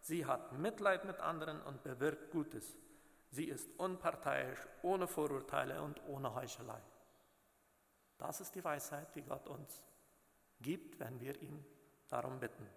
Sie 0.00 0.26
hat 0.26 0.52
Mitleid 0.52 1.04
mit 1.04 1.20
anderen 1.20 1.62
und 1.62 1.82
bewirkt 1.82 2.30
Gutes. 2.30 2.76
Sie 3.30 3.44
ist 3.44 3.70
unparteiisch, 3.78 4.58
ohne 4.82 5.06
Vorurteile 5.06 5.80
und 5.80 6.02
ohne 6.06 6.34
Heuchelei. 6.34 6.80
Das 8.20 8.40
ist 8.40 8.54
die 8.54 8.62
Weisheit, 8.62 9.14
die 9.14 9.22
Gott 9.22 9.48
uns 9.48 9.82
gibt, 10.60 11.00
wenn 11.00 11.18
wir 11.20 11.40
ihn 11.40 11.64
darum 12.08 12.38
bitten. 12.38 12.68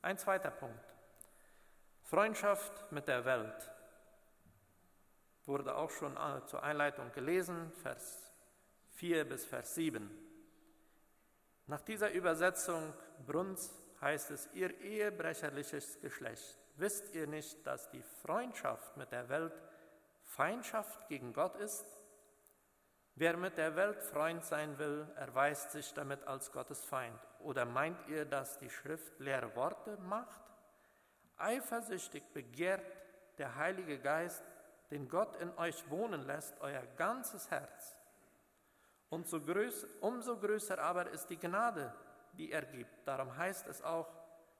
Ein 0.00 0.16
zweiter 0.16 0.50
Punkt. 0.50 0.94
Freundschaft 2.02 2.90
mit 2.90 3.06
der 3.06 3.24
Welt 3.26 3.70
wurde 5.44 5.76
auch 5.76 5.90
schon 5.90 6.16
äh, 6.16 6.44
zur 6.46 6.62
Einleitung 6.62 7.12
gelesen, 7.12 7.70
Vers 7.82 8.32
4 8.92 9.28
bis 9.28 9.44
Vers 9.44 9.74
7. 9.74 10.10
Nach 11.66 11.82
dieser 11.82 12.12
Übersetzung 12.12 12.94
Bruns 13.26 13.72
heißt 14.00 14.30
es, 14.30 14.48
ihr 14.54 14.78
ehebrecherliches 14.80 16.00
Geschlecht, 16.00 16.58
wisst 16.76 17.14
ihr 17.14 17.26
nicht, 17.26 17.66
dass 17.66 17.90
die 17.90 18.02
Freundschaft 18.02 18.96
mit 18.96 19.12
der 19.12 19.28
Welt 19.28 19.54
Feindschaft 20.24 21.08
gegen 21.08 21.32
Gott 21.34 21.56
ist? 21.56 21.84
Wer 23.22 23.36
mit 23.36 23.56
der 23.56 23.76
Welt 23.76 24.02
Freund 24.02 24.44
sein 24.44 24.76
will, 24.80 25.06
erweist 25.14 25.70
sich 25.70 25.94
damit 25.94 26.26
als 26.26 26.50
Gottes 26.50 26.82
Feind. 26.82 27.20
Oder 27.38 27.64
meint 27.64 28.08
ihr, 28.08 28.24
dass 28.24 28.58
die 28.58 28.68
Schrift 28.68 29.16
leere 29.20 29.54
Worte 29.54 29.96
macht? 29.98 30.40
Eifersüchtig 31.36 32.24
begehrt 32.34 32.84
der 33.38 33.54
Heilige 33.54 34.00
Geist, 34.00 34.42
den 34.90 35.08
Gott 35.08 35.36
in 35.36 35.56
euch 35.56 35.88
wohnen 35.88 36.26
lässt, 36.26 36.60
euer 36.62 36.82
ganzes 36.96 37.48
Herz. 37.48 37.96
Und 39.08 39.28
so 39.28 39.40
größ, 39.40 39.86
umso 40.00 40.36
größer 40.36 40.80
aber 40.80 41.08
ist 41.10 41.28
die 41.28 41.38
Gnade, 41.38 41.94
die 42.32 42.50
er 42.50 42.62
gibt. 42.62 43.06
Darum 43.06 43.36
heißt 43.36 43.68
es 43.68 43.82
auch 43.82 44.08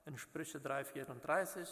in 0.07 0.17
Sprüche 0.17 0.59
3,34, 0.59 1.69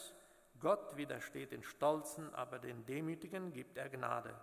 Gott 0.59 0.97
widersteht 0.97 1.53
den 1.53 1.63
Stolzen, 1.63 2.35
aber 2.35 2.59
den 2.59 2.85
Demütigen 2.85 3.53
gibt 3.53 3.79
er 3.79 3.89
Gnade. 3.89 4.35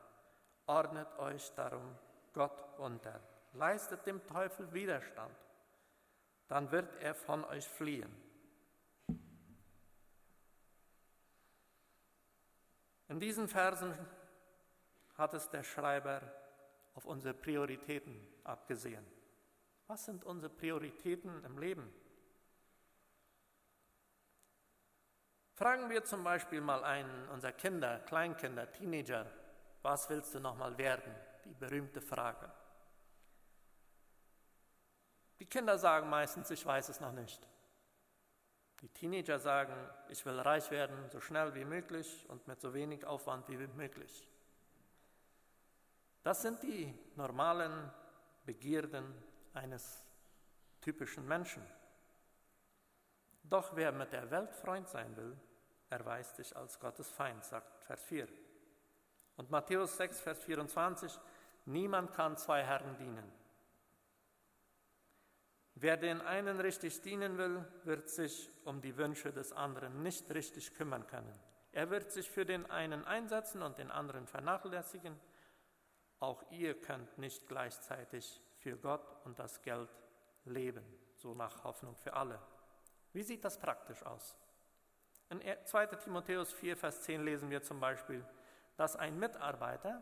Ordnet 0.66 1.10
euch 1.20 1.54
darum 1.54 1.98
Gott 2.38 2.78
unter, 2.78 3.20
leistet 3.54 4.06
dem 4.06 4.24
Teufel 4.28 4.72
Widerstand, 4.72 5.36
dann 6.48 6.72
wird 6.72 6.96
er 7.02 7.16
von 7.16 7.44
euch 7.46 7.68
fliehen. 7.68 8.16
In 13.08 13.20
diesen 13.20 13.48
Versen 13.48 13.92
hat 15.18 15.34
es 15.34 15.50
der 15.50 15.64
Schreiber 15.64 16.22
auf 16.94 17.06
unsere 17.06 17.34
Prioritäten 17.34 18.16
abgesehen. 18.44 19.06
Was 19.88 20.06
sind 20.06 20.24
unsere 20.24 20.54
Prioritäten 20.54 21.44
im 21.44 21.58
Leben? 21.58 21.92
Fragen 25.56 25.90
wir 25.90 26.04
zum 26.04 26.24
Beispiel 26.24 26.62
mal 26.62 26.84
einen 26.84 27.30
unserer 27.30 27.54
Kinder, 27.54 27.98
Kleinkinder, 28.02 28.72
Teenager, 28.72 29.26
was 29.82 30.08
willst 30.12 30.36
du 30.36 30.40
nochmal 30.40 30.78
werden? 30.78 31.16
Die 31.48 31.54
berühmte 31.54 32.02
Frage. 32.02 32.52
Die 35.40 35.46
Kinder 35.46 35.78
sagen 35.78 36.10
meistens, 36.10 36.50
ich 36.52 36.66
weiß 36.66 36.90
es 36.90 37.00
noch 37.00 37.14
nicht. 37.14 37.48
Die 38.82 38.90
Teenager 38.90 39.40
sagen, 39.40 39.74
ich 40.10 40.26
will 40.26 40.40
reich 40.40 40.70
werden, 40.72 41.10
so 41.10 41.20
schnell 41.20 41.56
wie 41.56 41.66
möglich 41.66 42.26
und 42.30 42.48
mit 42.48 42.62
so 42.62 42.74
wenig 42.74 43.06
Aufwand 43.06 43.48
wie 43.48 43.56
möglich. 43.68 44.28
Das 46.22 46.42
sind 46.42 46.62
die 46.62 46.94
normalen 47.16 47.92
Begierden 48.46 49.16
eines 49.54 50.04
typischen 50.82 51.28
Menschen. 51.28 51.66
Doch 53.44 53.76
wer 53.76 53.92
mit 53.92 54.12
der 54.12 54.30
Welt 54.30 54.54
Freund 54.54 54.88
sein 54.90 55.16
will, 55.16 55.36
erweist 55.90 56.36
sich 56.36 56.56
als 56.56 56.80
Gottes 56.80 57.10
Feind, 57.10 57.46
sagt 57.46 57.84
Vers 57.86 58.04
4. 58.04 58.28
Und 59.38 59.50
Matthäus 59.50 59.96
6, 59.98 60.20
Vers 60.20 60.44
24, 60.44 61.18
niemand 61.68 62.14
kann 62.14 62.38
zwei 62.38 62.64
Herren 62.64 62.98
dienen. 62.98 63.32
Wer 65.76 65.98
den 65.98 66.22
einen 66.22 66.60
richtig 66.60 67.02
dienen 67.02 67.38
will, 67.38 67.64
wird 67.84 68.10
sich 68.10 68.50
um 68.66 68.82
die 68.82 68.98
Wünsche 68.98 69.32
des 69.32 69.54
anderen 69.54 70.02
nicht 70.02 70.34
richtig 70.34 70.74
kümmern 70.74 71.06
können. 71.06 71.40
Er 71.72 71.92
wird 71.92 72.12
sich 72.12 72.32
für 72.32 72.46
den 72.46 72.66
einen 72.72 73.06
einsetzen 73.06 73.62
und 73.62 73.78
den 73.78 73.92
anderen 73.92 74.26
vernachlässigen 74.26 75.20
auch 76.20 76.44
ihr 76.50 76.80
könnt 76.80 77.18
nicht 77.18 77.48
gleichzeitig 77.48 78.42
für 78.58 78.76
Gott 78.78 79.06
und 79.26 79.38
das 79.38 79.62
Geld 79.62 79.90
leben, 80.46 80.84
so 81.16 81.36
nach 81.36 81.64
Hoffnung 81.64 81.96
für 81.96 82.14
alle. 82.14 82.40
Wie 83.14 83.22
sieht 83.22 83.46
das 83.46 83.60
praktisch 83.60 84.04
aus? 84.04 84.36
In 85.30 85.42
2 85.66 85.86
Timotheus 85.88 86.54
4, 86.54 86.76
Vers 86.78 87.04
10 87.04 87.24
lesen 87.24 87.50
wir 87.50 87.62
zum 87.62 87.80
Beispiel, 87.80 88.26
dass 88.78 88.96
ein 88.96 89.20
Mitarbeiter 89.20 90.02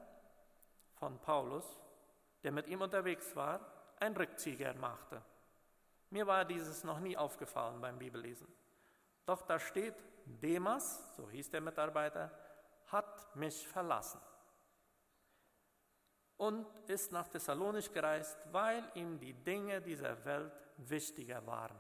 von 0.95 1.19
Paulus, 1.19 1.65
der 2.43 2.51
mit 2.51 2.67
ihm 2.67 2.81
unterwegs 2.81 3.35
war, 3.35 3.59
ein 3.99 4.15
Rückzieher 4.15 4.73
machte. 4.75 5.21
Mir 6.09 6.27
war 6.27 6.45
dieses 6.45 6.83
noch 6.83 6.99
nie 6.99 7.17
aufgefallen 7.17 7.81
beim 7.81 7.97
Bibellesen. 7.97 8.47
Doch 9.25 9.41
da 9.41 9.59
steht, 9.59 9.95
Demas, 10.25 11.15
so 11.15 11.29
hieß 11.29 11.49
der 11.49 11.61
Mitarbeiter, 11.61 12.31
hat 12.87 13.35
mich 13.35 13.67
verlassen 13.67 14.21
und 16.37 16.67
ist 16.87 17.11
nach 17.11 17.27
Thessalonich 17.27 17.91
gereist, 17.91 18.37
weil 18.51 18.83
ihm 18.95 19.19
die 19.19 19.33
Dinge 19.33 19.81
dieser 19.81 20.23
Welt 20.25 20.53
wichtiger 20.77 21.45
waren. 21.45 21.77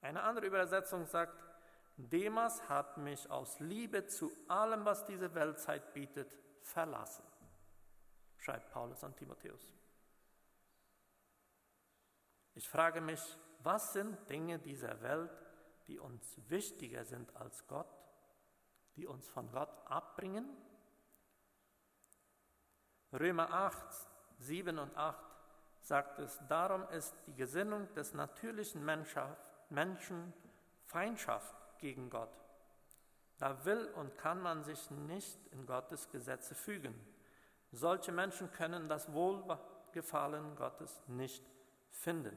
Eine 0.00 0.22
andere 0.22 0.46
Übersetzung 0.46 1.06
sagt, 1.06 1.36
Demas 1.96 2.68
hat 2.68 2.96
mich 2.96 3.30
aus 3.30 3.60
Liebe 3.60 4.06
zu 4.06 4.32
allem, 4.48 4.84
was 4.84 5.04
diese 5.04 5.34
Weltzeit 5.34 5.92
bietet, 5.92 6.32
verlassen, 6.62 7.24
schreibt 8.42 8.70
Paulus 8.70 9.02
an 9.04 9.14
Timotheus. 9.14 9.72
Ich 12.54 12.68
frage 12.68 13.00
mich, 13.00 13.20
was 13.60 13.92
sind 13.92 14.28
Dinge 14.28 14.58
dieser 14.58 15.00
Welt, 15.00 15.30
die 15.86 15.98
uns 15.98 16.36
wichtiger 16.48 17.04
sind 17.04 17.34
als 17.36 17.66
Gott, 17.68 17.86
die 18.96 19.06
uns 19.06 19.28
von 19.28 19.50
Gott 19.52 19.70
abbringen? 19.86 20.48
Römer 23.12 23.50
8, 23.52 23.76
7 24.38 24.78
und 24.78 24.96
8 24.96 25.24
sagt 25.80 26.18
es, 26.18 26.40
darum 26.48 26.88
ist 26.88 27.14
die 27.26 27.34
Gesinnung 27.34 27.92
des 27.94 28.12
natürlichen 28.12 28.84
Menschen 29.70 30.32
Feindschaft 30.84 31.54
gegen 31.78 32.10
Gott. 32.10 32.32
Da 33.38 33.64
will 33.64 33.86
und 33.94 34.16
kann 34.18 34.40
man 34.40 34.64
sich 34.64 34.90
nicht 34.90 35.38
in 35.52 35.64
Gottes 35.66 36.10
Gesetze 36.10 36.54
fügen. 36.54 36.94
Solche 37.72 38.12
Menschen 38.12 38.52
können 38.52 38.88
das 38.88 39.12
Wohlgefallen 39.12 40.54
Gottes 40.56 41.02
nicht 41.08 41.42
finden. 41.90 42.36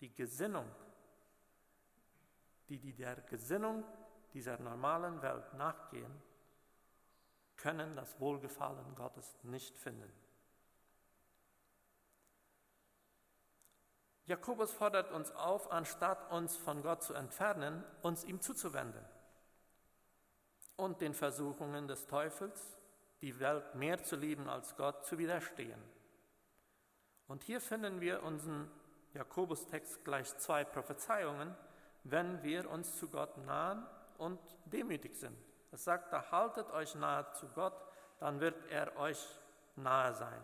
Die 0.00 0.14
Gesinnung, 0.14 0.70
die, 2.68 2.78
die 2.78 2.94
der 2.94 3.16
Gesinnung 3.22 3.84
dieser 4.32 4.58
normalen 4.58 5.20
Welt 5.20 5.52
nachgehen, 5.54 6.22
können 7.56 7.94
das 7.96 8.18
Wohlgefallen 8.20 8.94
Gottes 8.94 9.36
nicht 9.42 9.76
finden. 9.76 10.10
Jakobus 14.26 14.72
fordert 14.72 15.10
uns 15.10 15.32
auf, 15.32 15.72
anstatt 15.72 16.30
uns 16.30 16.56
von 16.56 16.82
Gott 16.82 17.02
zu 17.02 17.14
entfernen, 17.14 17.84
uns 18.00 18.22
ihm 18.22 18.40
zuzuwenden 18.40 19.04
und 20.76 21.00
den 21.00 21.14
Versuchungen 21.14 21.88
des 21.88 22.06
Teufels, 22.06 22.79
die 23.20 23.38
Welt 23.40 23.74
mehr 23.74 24.02
zu 24.02 24.16
lieben 24.16 24.48
als 24.48 24.76
Gott, 24.76 25.04
zu 25.04 25.18
widerstehen. 25.18 25.80
Und 27.26 27.44
hier 27.44 27.60
finden 27.60 28.00
wir 28.00 28.22
unseren 28.22 28.70
Jakobus-Text 29.14 30.04
gleich 30.04 30.36
zwei 30.38 30.64
Prophezeiungen, 30.64 31.54
wenn 32.04 32.42
wir 32.42 32.70
uns 32.70 32.96
zu 32.96 33.08
Gott 33.08 33.36
nahen 33.38 33.86
und 34.18 34.40
demütig 34.66 35.14
sind. 35.16 35.36
Es 35.70 35.84
sagt, 35.84 36.12
da 36.12 36.30
haltet 36.30 36.70
euch 36.70 36.94
nahe 36.94 37.30
zu 37.32 37.48
Gott, 37.48 37.74
dann 38.18 38.40
wird 38.40 38.56
er 38.70 38.96
euch 38.96 39.24
nahe 39.76 40.14
sein. 40.14 40.42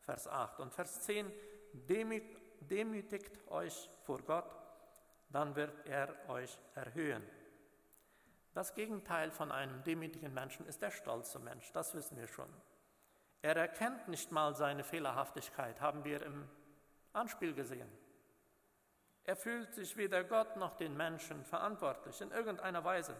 Vers 0.00 0.26
8 0.26 0.60
und 0.60 0.72
Vers 0.72 1.02
10, 1.02 1.30
demütigt 1.72 2.46
demütigt 2.60 3.48
euch 3.50 3.90
vor 4.04 4.20
Gott, 4.22 4.56
dann 5.30 5.54
wird 5.56 5.86
er 5.86 6.14
euch 6.28 6.58
erhöhen. 6.74 7.22
Das 8.56 8.74
Gegenteil 8.74 9.30
von 9.30 9.52
einem 9.52 9.84
demütigen 9.84 10.32
Menschen 10.32 10.66
ist 10.66 10.80
der 10.80 10.90
stolze 10.90 11.38
Mensch, 11.38 11.70
das 11.72 11.94
wissen 11.94 12.16
wir 12.16 12.26
schon. 12.26 12.48
Er 13.42 13.54
erkennt 13.54 14.08
nicht 14.08 14.32
mal 14.32 14.54
seine 14.54 14.82
Fehlerhaftigkeit, 14.82 15.80
haben 15.82 16.04
wir 16.04 16.22
im 16.22 16.48
Anspiel 17.12 17.52
gesehen. 17.52 17.90
Er 19.24 19.36
fühlt 19.36 19.74
sich 19.74 19.98
weder 19.98 20.24
Gott 20.24 20.56
noch 20.56 20.74
den 20.74 20.96
Menschen 20.96 21.44
verantwortlich 21.44 22.18
in 22.22 22.30
irgendeiner 22.30 22.82
Weise. 22.82 23.14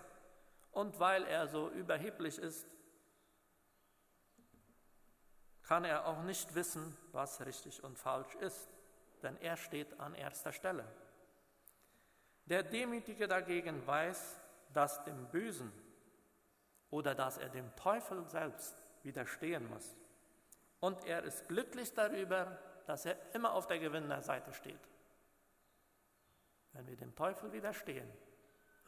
Und 0.73 0.99
weil 1.01 1.25
er 1.25 1.49
so 1.49 1.69
überheblich 1.69 2.39
ist, 2.39 2.67
kann 5.65 5.85
er 5.85 6.07
auch 6.07 6.23
nicht 6.23 6.55
wissen, 6.55 6.97
was 7.13 7.45
richtig 7.45 7.85
und 7.85 7.99
falsch 7.99 8.35
ist 8.37 8.71
denn 9.23 9.37
er 9.41 9.57
steht 9.57 9.99
an 9.99 10.15
erster 10.15 10.53
Stelle. 10.53 10.85
Der 12.45 12.63
Demütige 12.63 13.27
dagegen 13.27 13.85
weiß, 13.87 14.39
dass 14.73 15.03
dem 15.05 15.27
Bösen 15.29 15.73
oder 16.91 17.15
dass 17.15 17.39
er 17.39 17.49
dem 17.49 17.75
Teufel 17.77 18.29
selbst 18.29 18.77
widerstehen 19.03 19.69
muss. 19.69 19.97
Und 20.81 21.05
er 21.05 21.23
ist 21.23 21.49
glücklich 21.49 21.95
darüber, 21.95 22.59
dass 22.87 23.07
er 23.07 23.17
immer 23.35 23.53
auf 23.53 23.67
der 23.67 23.79
Gewinnerseite 23.79 24.53
steht. 24.53 24.81
Wenn 26.73 26.87
wir 26.87 26.97
dem 26.97 27.15
Teufel 27.15 27.53
widerstehen 27.53 28.09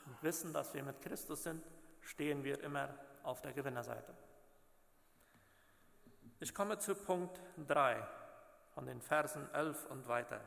und 0.06 0.22
wissen, 0.22 0.52
dass 0.52 0.74
wir 0.74 0.82
mit 0.82 1.00
Christus 1.00 1.42
sind, 1.42 1.64
stehen 2.02 2.44
wir 2.44 2.62
immer 2.62 2.94
auf 3.22 3.40
der 3.40 3.52
Gewinnerseite. 3.52 4.14
Ich 6.40 6.54
komme 6.54 6.78
zu 6.78 6.94
Punkt 6.94 7.40
3 7.66 8.06
von 8.74 8.86
den 8.86 9.00
Versen 9.00 9.52
11 9.52 9.86
und 9.86 10.06
weiter. 10.06 10.40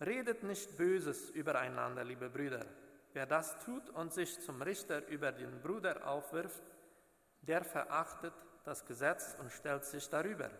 Redet 0.00 0.42
nicht 0.42 0.76
Böses 0.76 1.30
übereinander, 1.30 2.02
liebe 2.02 2.28
Brüder. 2.28 2.64
Wer 3.12 3.26
das 3.26 3.58
tut 3.64 3.88
und 3.90 4.12
sich 4.12 4.40
zum 4.40 4.62
Richter 4.62 5.06
über 5.08 5.32
den 5.32 5.60
Bruder 5.60 6.06
aufwirft, 6.06 6.62
der 7.42 7.64
verachtet 7.64 8.34
das 8.64 8.84
Gesetz 8.84 9.36
und 9.40 9.50
stellt 9.50 9.84
sich 9.84 10.08
darüber. 10.08 10.50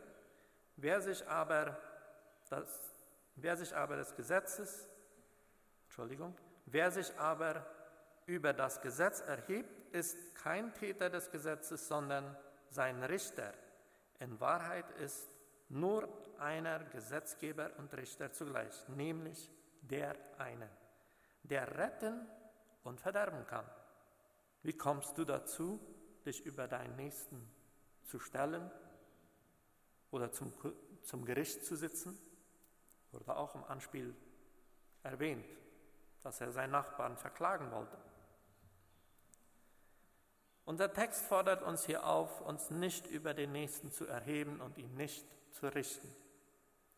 Wer 0.77 1.01
sich 1.01 1.27
aber, 1.29 1.77
das, 2.49 2.81
wer 3.37 3.57
sich 3.57 3.75
aber 3.75 3.97
des 3.97 4.15
Gesetzes, 4.15 4.89
Entschuldigung, 5.85 6.35
wer 6.67 6.91
sich 6.91 7.17
aber 7.19 7.67
über 8.27 8.53
das 8.53 8.81
Gesetz 8.81 9.21
erhebt, 9.21 9.95
ist 9.95 10.35
kein 10.35 10.73
Täter 10.75 11.11
des 11.11 11.31
Gesetzes, 11.31 11.89
sondern 11.89 12.37
sein 12.71 13.03
Richter. 13.05 13.53
In 14.21 14.39
Wahrheit 14.41 14.91
ist 15.01 15.29
nur 15.69 16.09
einer 16.39 16.81
Gesetzgeber 16.85 17.71
und 17.79 17.93
Richter 17.95 18.33
zugleich, 18.33 18.89
nämlich 18.89 19.51
der 19.83 20.15
eine, 20.39 20.69
der 21.43 21.77
retten 21.77 22.27
und 22.89 23.01
verderben 23.01 23.47
kann. 23.47 23.67
Wie 24.63 24.73
kommst 24.73 25.17
du 25.19 25.25
dazu, 25.25 25.79
dich 26.25 26.45
über 26.45 26.67
deinen 26.67 26.97
Nächsten 26.97 27.49
zu 28.03 28.19
stellen 28.19 28.71
oder 30.11 30.33
zum, 30.33 30.53
zum 31.03 31.25
Gericht 31.25 31.65
zu 31.65 31.77
sitzen? 31.77 32.19
Wurde 33.13 33.37
auch 33.37 33.55
im 33.55 33.65
Anspiel 33.65 34.17
erwähnt, 35.03 35.47
dass 36.23 36.41
er 36.41 36.51
seinen 36.51 36.73
Nachbarn 36.73 37.17
verklagen 37.17 37.71
wollte. 37.71 37.97
Unser 40.65 40.93
Text 40.93 41.25
fordert 41.25 41.63
uns 41.63 41.87
hier 41.87 42.05
auf, 42.05 42.41
uns 42.43 42.71
nicht 42.71 43.07
über 43.07 43.33
den 43.33 43.53
Nächsten 43.53 43.91
zu 43.91 44.07
erheben 44.07 44.61
und 44.61 44.77
ihn 44.77 44.95
nicht 44.95 45.27
zu 45.53 45.69
richten. 45.69 46.15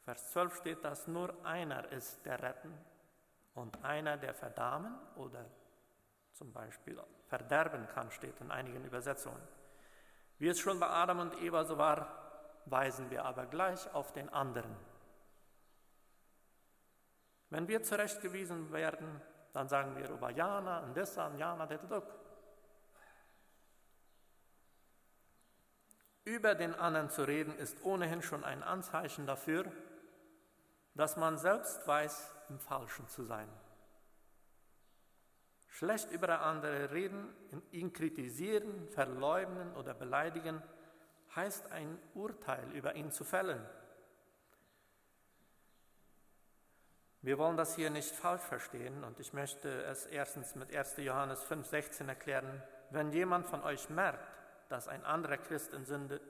Vers 0.03 0.33
12 0.33 0.57
steht, 0.57 0.85
dass 0.85 1.07
nur 1.07 1.45
einer 1.45 1.93
ist, 1.93 2.25
der 2.25 2.43
retten 2.43 2.77
und 3.55 3.85
einer, 3.85 4.17
der 4.17 4.35
verdammen 4.35 4.99
oder 5.17 5.45
zum 6.33 6.53
Beispiel 6.53 7.01
verderben 7.29 7.87
kann, 7.89 8.11
steht 8.11 8.41
in 8.41 8.51
einigen 8.51 8.85
Übersetzungen. 8.85 9.41
Wie 10.39 10.49
es 10.49 10.59
schon 10.59 10.81
bei 10.81 10.89
Adam 10.89 11.21
und 11.21 11.43
Eva 11.43 11.65
so 11.65 11.77
war, 11.77 12.63
weisen 12.67 13.11
wir 13.11 13.25
aber 13.25 13.47
gleich 13.47 13.93
auf 13.95 14.13
den 14.13 14.29
anderen. 14.31 14.75
Wenn 17.51 17.69
wir 17.69 17.83
zurechtgewiesen 17.83 18.73
werden, 18.73 19.21
dann 19.53 19.69
sagen 19.69 19.97
wir 19.97 20.09
über 20.09 20.31
Jana 20.31 20.81
und 20.81 20.97
Dessa 20.97 21.27
und 21.27 21.39
Jana 21.39 21.67
Deteduk. 21.67 22.05
Über 26.25 26.55
den 26.55 26.75
anderen 26.75 27.11
zu 27.11 27.25
reden, 27.25 27.57
ist 27.57 27.83
ohnehin 27.85 28.23
schon 28.23 28.45
ein 28.45 28.63
Anzeichen 28.63 29.27
dafür, 29.27 29.71
dass 30.95 31.17
man 31.17 31.39
selbst 31.39 31.87
weiß, 31.87 32.33
im 32.51 32.61
Falschen 32.61 33.09
zu 33.09 33.25
sein. 33.25 33.49
Schlecht 35.71 36.11
über 36.11 36.41
andere 36.43 36.91
reden, 36.91 37.33
ihn 37.71 37.93
kritisieren, 37.93 38.89
verleugnen 38.89 39.75
oder 39.77 39.95
beleidigen, 39.95 40.63
heißt 41.35 41.71
ein 41.71 41.97
Urteil 42.15 42.71
über 42.73 42.97
ihn 42.97 43.13
zu 43.13 43.25
fällen. 43.25 43.65
Wir 47.23 47.39
wollen 47.39 47.57
das 47.57 47.77
hier 47.77 47.91
nicht 47.91 48.15
falsch 48.15 48.43
verstehen 48.43 49.05
und 49.05 49.21
ich 49.21 49.33
möchte 49.33 49.69
es 49.85 50.07
erstens 50.07 50.55
mit 50.55 50.75
1. 50.75 50.97
Johannes 50.99 51.45
5,16 51.47 52.09
erklären. 52.09 52.63
Wenn 52.91 53.13
jemand 53.13 53.47
von 53.47 53.63
euch 53.63 53.91
merkt, 53.91 54.27
dass 54.71 54.89
ein 54.89 55.05
anderer 55.05 55.37
Christ 55.37 55.73
in 55.73 55.85
Sünde 55.85 56.21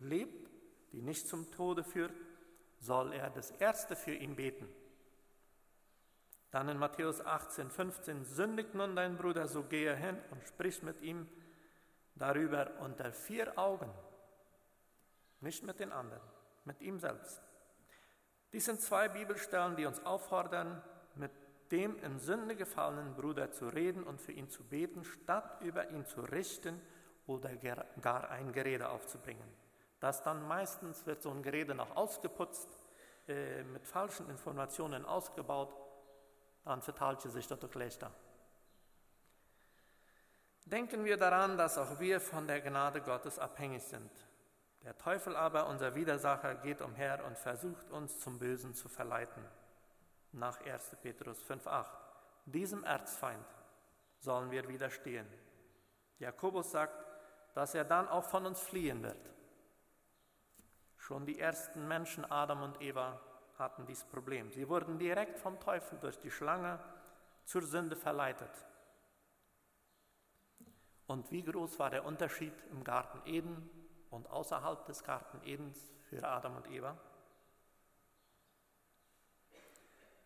lebt, 0.00 0.50
die 0.92 1.02
nicht 1.02 1.28
zum 1.28 1.50
Tode 1.52 1.84
führt, 1.84 2.14
soll 2.80 3.12
er 3.12 3.30
das 3.30 3.50
Erste 3.52 3.94
für 3.94 4.14
ihn 4.14 4.34
beten. 4.34 4.68
Dann 6.52 6.68
in 6.68 6.78
Matthäus 6.78 7.24
18, 7.24 7.70
15, 7.70 8.24
sündigt 8.26 8.74
nun 8.74 8.94
dein 8.94 9.16
Bruder, 9.16 9.48
so 9.48 9.62
gehe 9.62 9.96
hin 9.96 10.18
und 10.30 10.46
sprich 10.46 10.82
mit 10.82 11.00
ihm 11.00 11.26
darüber 12.14 12.70
unter 12.80 13.10
vier 13.10 13.58
Augen, 13.58 13.90
nicht 15.40 15.64
mit 15.64 15.80
den 15.80 15.90
anderen, 15.90 16.22
mit 16.66 16.80
ihm 16.82 17.00
selbst. 17.00 17.42
Dies 18.52 18.66
sind 18.66 18.82
zwei 18.82 19.08
Bibelstellen, 19.08 19.76
die 19.76 19.86
uns 19.86 20.04
auffordern, 20.04 20.82
mit 21.14 21.30
dem 21.70 21.98
in 22.00 22.18
Sünde 22.18 22.54
gefallenen 22.54 23.14
Bruder 23.14 23.50
zu 23.50 23.68
reden 23.68 24.04
und 24.04 24.20
für 24.20 24.32
ihn 24.32 24.50
zu 24.50 24.62
beten, 24.62 25.04
statt 25.04 25.62
über 25.62 25.88
ihn 25.88 26.04
zu 26.04 26.20
richten 26.20 26.78
oder 27.26 27.48
gar 28.02 28.28
ein 28.28 28.52
Gerede 28.52 28.90
aufzubringen. 28.90 29.48
Das 30.00 30.22
dann 30.22 30.46
meistens 30.46 31.06
wird 31.06 31.22
so 31.22 31.30
ein 31.30 31.42
Gerede 31.42 31.74
noch 31.74 31.96
ausgeputzt, 31.96 32.68
äh, 33.26 33.62
mit 33.64 33.86
falschen 33.86 34.28
Informationen 34.28 35.06
ausgebaut, 35.06 35.74
dann 36.64 36.82
verteilt 36.82 37.20
sich 37.20 37.46
dort 37.46 37.70
schlechter. 37.72 38.10
Denken 40.64 41.04
wir 41.04 41.16
daran, 41.16 41.58
dass 41.58 41.76
auch 41.76 41.98
wir 41.98 42.20
von 42.20 42.46
der 42.46 42.60
Gnade 42.60 43.00
Gottes 43.00 43.38
abhängig 43.38 43.82
sind. 43.82 44.10
Der 44.84 44.96
Teufel 44.96 45.36
aber, 45.36 45.68
unser 45.68 45.94
Widersacher, 45.94 46.54
geht 46.56 46.80
umher 46.80 47.24
und 47.24 47.38
versucht 47.38 47.90
uns 47.90 48.18
zum 48.20 48.38
Bösen 48.38 48.74
zu 48.74 48.88
verleiten. 48.88 49.44
Nach 50.32 50.60
1. 50.60 50.96
Petrus 51.02 51.42
5.8. 51.42 51.86
Diesem 52.46 52.84
Erzfeind 52.84 53.44
sollen 54.18 54.50
wir 54.50 54.66
widerstehen. 54.68 55.26
Jakobus 56.18 56.70
sagt, 56.70 57.04
dass 57.54 57.74
er 57.74 57.84
dann 57.84 58.08
auch 58.08 58.24
von 58.24 58.46
uns 58.46 58.60
fliehen 58.60 59.02
wird. 59.02 59.30
Schon 60.96 61.26
die 61.26 61.38
ersten 61.38 61.86
Menschen, 61.86 62.24
Adam 62.24 62.62
und 62.62 62.80
Eva, 62.80 63.20
hatten 63.62 63.86
dieses 63.86 64.04
Problem. 64.04 64.50
Sie 64.50 64.68
wurden 64.68 64.98
direkt 64.98 65.38
vom 65.38 65.58
Teufel 65.60 65.98
durch 65.98 66.18
die 66.18 66.30
Schlange 66.30 66.78
zur 67.44 67.62
Sünde 67.62 67.96
verleitet. 67.96 68.50
Und 71.06 71.30
wie 71.30 71.42
groß 71.42 71.78
war 71.78 71.90
der 71.90 72.04
Unterschied 72.04 72.54
im 72.70 72.84
Garten 72.84 73.20
Eden 73.26 73.70
und 74.10 74.28
außerhalb 74.30 74.84
des 74.86 75.04
Garten 75.04 75.40
Edens 75.44 75.92
für 76.08 76.26
Adam 76.26 76.56
und 76.56 76.70
Eva? 76.70 76.96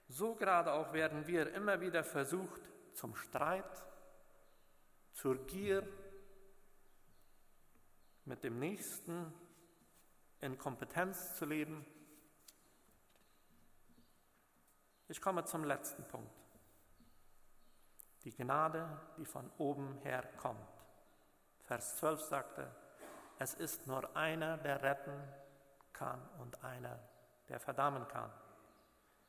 So 0.09 0.35
gerade 0.35 0.73
auch 0.73 0.93
werden 0.93 1.27
wir 1.27 1.53
immer 1.55 1.81
wieder 1.81 2.05
versucht, 2.05 2.61
zum 2.95 3.17
Streit, 3.17 3.85
zur 5.13 5.47
Gier, 5.47 5.87
mit 8.25 8.43
dem 8.45 8.59
Nächsten 8.59 9.33
in 10.41 10.59
Kompetenz 10.59 11.37
zu 11.37 11.45
leben. 11.45 11.85
Ich 15.09 15.21
komme 15.21 15.45
zum 15.45 15.63
letzten 15.63 16.03
Punkt. 16.05 16.35
Die 18.25 18.35
Gnade, 18.35 18.89
die 19.17 19.25
von 19.25 19.49
oben 19.57 19.99
her 19.99 20.25
kommt. 20.37 20.59
Vers 21.63 21.99
12 21.99 22.23
sagte, 22.23 22.69
es 23.39 23.55
ist 23.55 23.87
nur 23.87 24.17
einer, 24.17 24.59
der 24.59 24.83
retten 24.83 25.23
kann 25.93 26.21
und 26.41 26.65
einer, 26.65 26.99
der 27.49 27.61
verdammen 27.61 28.09
kann. 28.09 28.33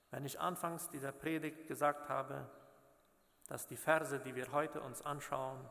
Wenn 0.10 0.26
ich 0.26 0.40
anfangs 0.40 0.90
dieser 0.90 1.12
Predigt 1.12 1.68
gesagt 1.68 2.10
habe, 2.10 2.50
dass 3.48 3.68
die 3.68 3.78
Verse, 3.78 4.20
die 4.20 4.34
wir 4.34 4.52
heute 4.52 4.82
uns 4.82 5.04
anschauen, 5.04 5.64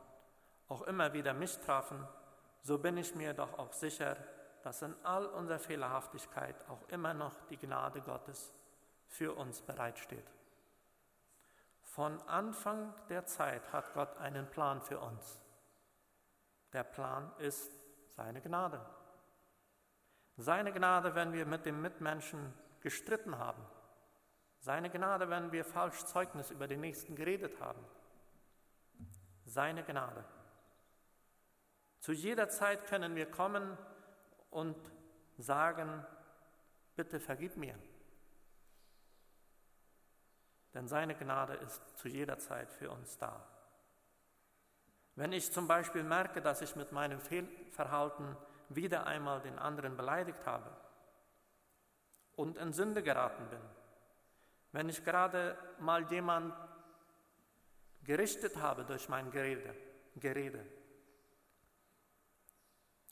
auch 0.69 0.83
immer 0.83 1.13
wieder 1.13 1.35
mich 1.35 1.59
trafen, 1.59 2.07
so 2.63 2.79
bin 2.79 2.97
ich 2.97 3.15
mir 3.17 3.35
doch 3.35 3.59
auch 3.59 3.73
sicher, 3.73 4.17
dass 4.63 4.83
in 4.83 4.95
all 5.05 5.27
unserer 5.27 5.59
Fehlerhaftigkeit 5.59 6.57
auch 6.69 6.89
immer 6.89 7.15
noch 7.15 7.35
die 7.49 7.57
Gnade 7.57 8.03
Gottes 8.03 8.53
für 9.09 9.35
uns 9.35 9.63
bereitsteht. 9.63 10.27
Von 11.81 12.21
Anfang 12.29 12.95
der 13.09 13.25
Zeit 13.25 13.73
hat 13.73 13.95
Gott 13.95 14.17
einen 14.19 14.51
Plan 14.51 14.83
für 14.83 15.01
uns. 15.01 15.41
Der 16.73 16.85
Plan 16.85 17.33
ist 17.39 17.73
seine 18.17 18.43
Gnade. 18.43 18.85
Seine 20.37 20.73
Gnade, 20.73 21.15
wenn 21.15 21.33
wir 21.33 21.47
mit 21.47 21.65
dem 21.65 21.81
Mitmenschen 21.81 22.53
gestritten 22.81 23.39
haben. 23.39 23.65
Seine 24.59 24.91
Gnade, 24.91 25.31
wenn 25.31 25.53
wir 25.53 25.65
falsch 25.65 26.05
Zeugnis 26.05 26.51
über 26.51 26.67
den 26.67 26.81
Nächsten 26.81 27.17
geredet 27.17 27.61
haben. 27.61 27.83
Seine 29.45 29.83
Gnade. 29.85 30.25
Zu 32.01 32.13
jeder 32.13 32.49
Zeit 32.49 32.87
können 32.87 33.17
wir 33.17 33.31
kommen 33.31 33.79
und 34.51 34.77
sagen, 35.39 36.05
bitte 36.95 37.21
vergib 37.21 37.57
mir. 37.57 37.75
Denn 40.77 40.89
seine 40.89 41.15
Gnade 41.15 41.55
ist 41.55 41.81
zu 41.97 42.07
jeder 42.07 42.39
Zeit 42.39 42.71
für 42.71 42.91
uns 42.91 43.17
da. 43.17 43.43
Wenn 45.15 45.33
ich 45.33 45.51
zum 45.51 45.67
Beispiel 45.67 46.03
merke, 46.03 46.43
dass 46.43 46.61
ich 46.61 46.77
mit 46.77 46.93
meinem 46.93 47.19
Fehlverhalten 47.19 48.37
wieder 48.69 49.07
einmal 49.07 49.41
den 49.41 49.59
anderen 49.59 49.97
beleidigt 49.97 50.45
habe 50.45 50.71
und 52.35 52.59
in 52.59 52.75
Sünde 52.75 53.03
geraten 53.03 53.49
bin, 53.49 53.63
wenn 54.73 54.91
ich 54.91 55.03
gerade 55.03 55.57
mal 55.79 56.03
jemand 56.13 56.55
gerichtet 58.03 58.57
habe 58.57 58.85
durch 58.85 59.09
mein 59.09 59.31
Gerede, 59.31 59.75
Gerede, 60.17 60.63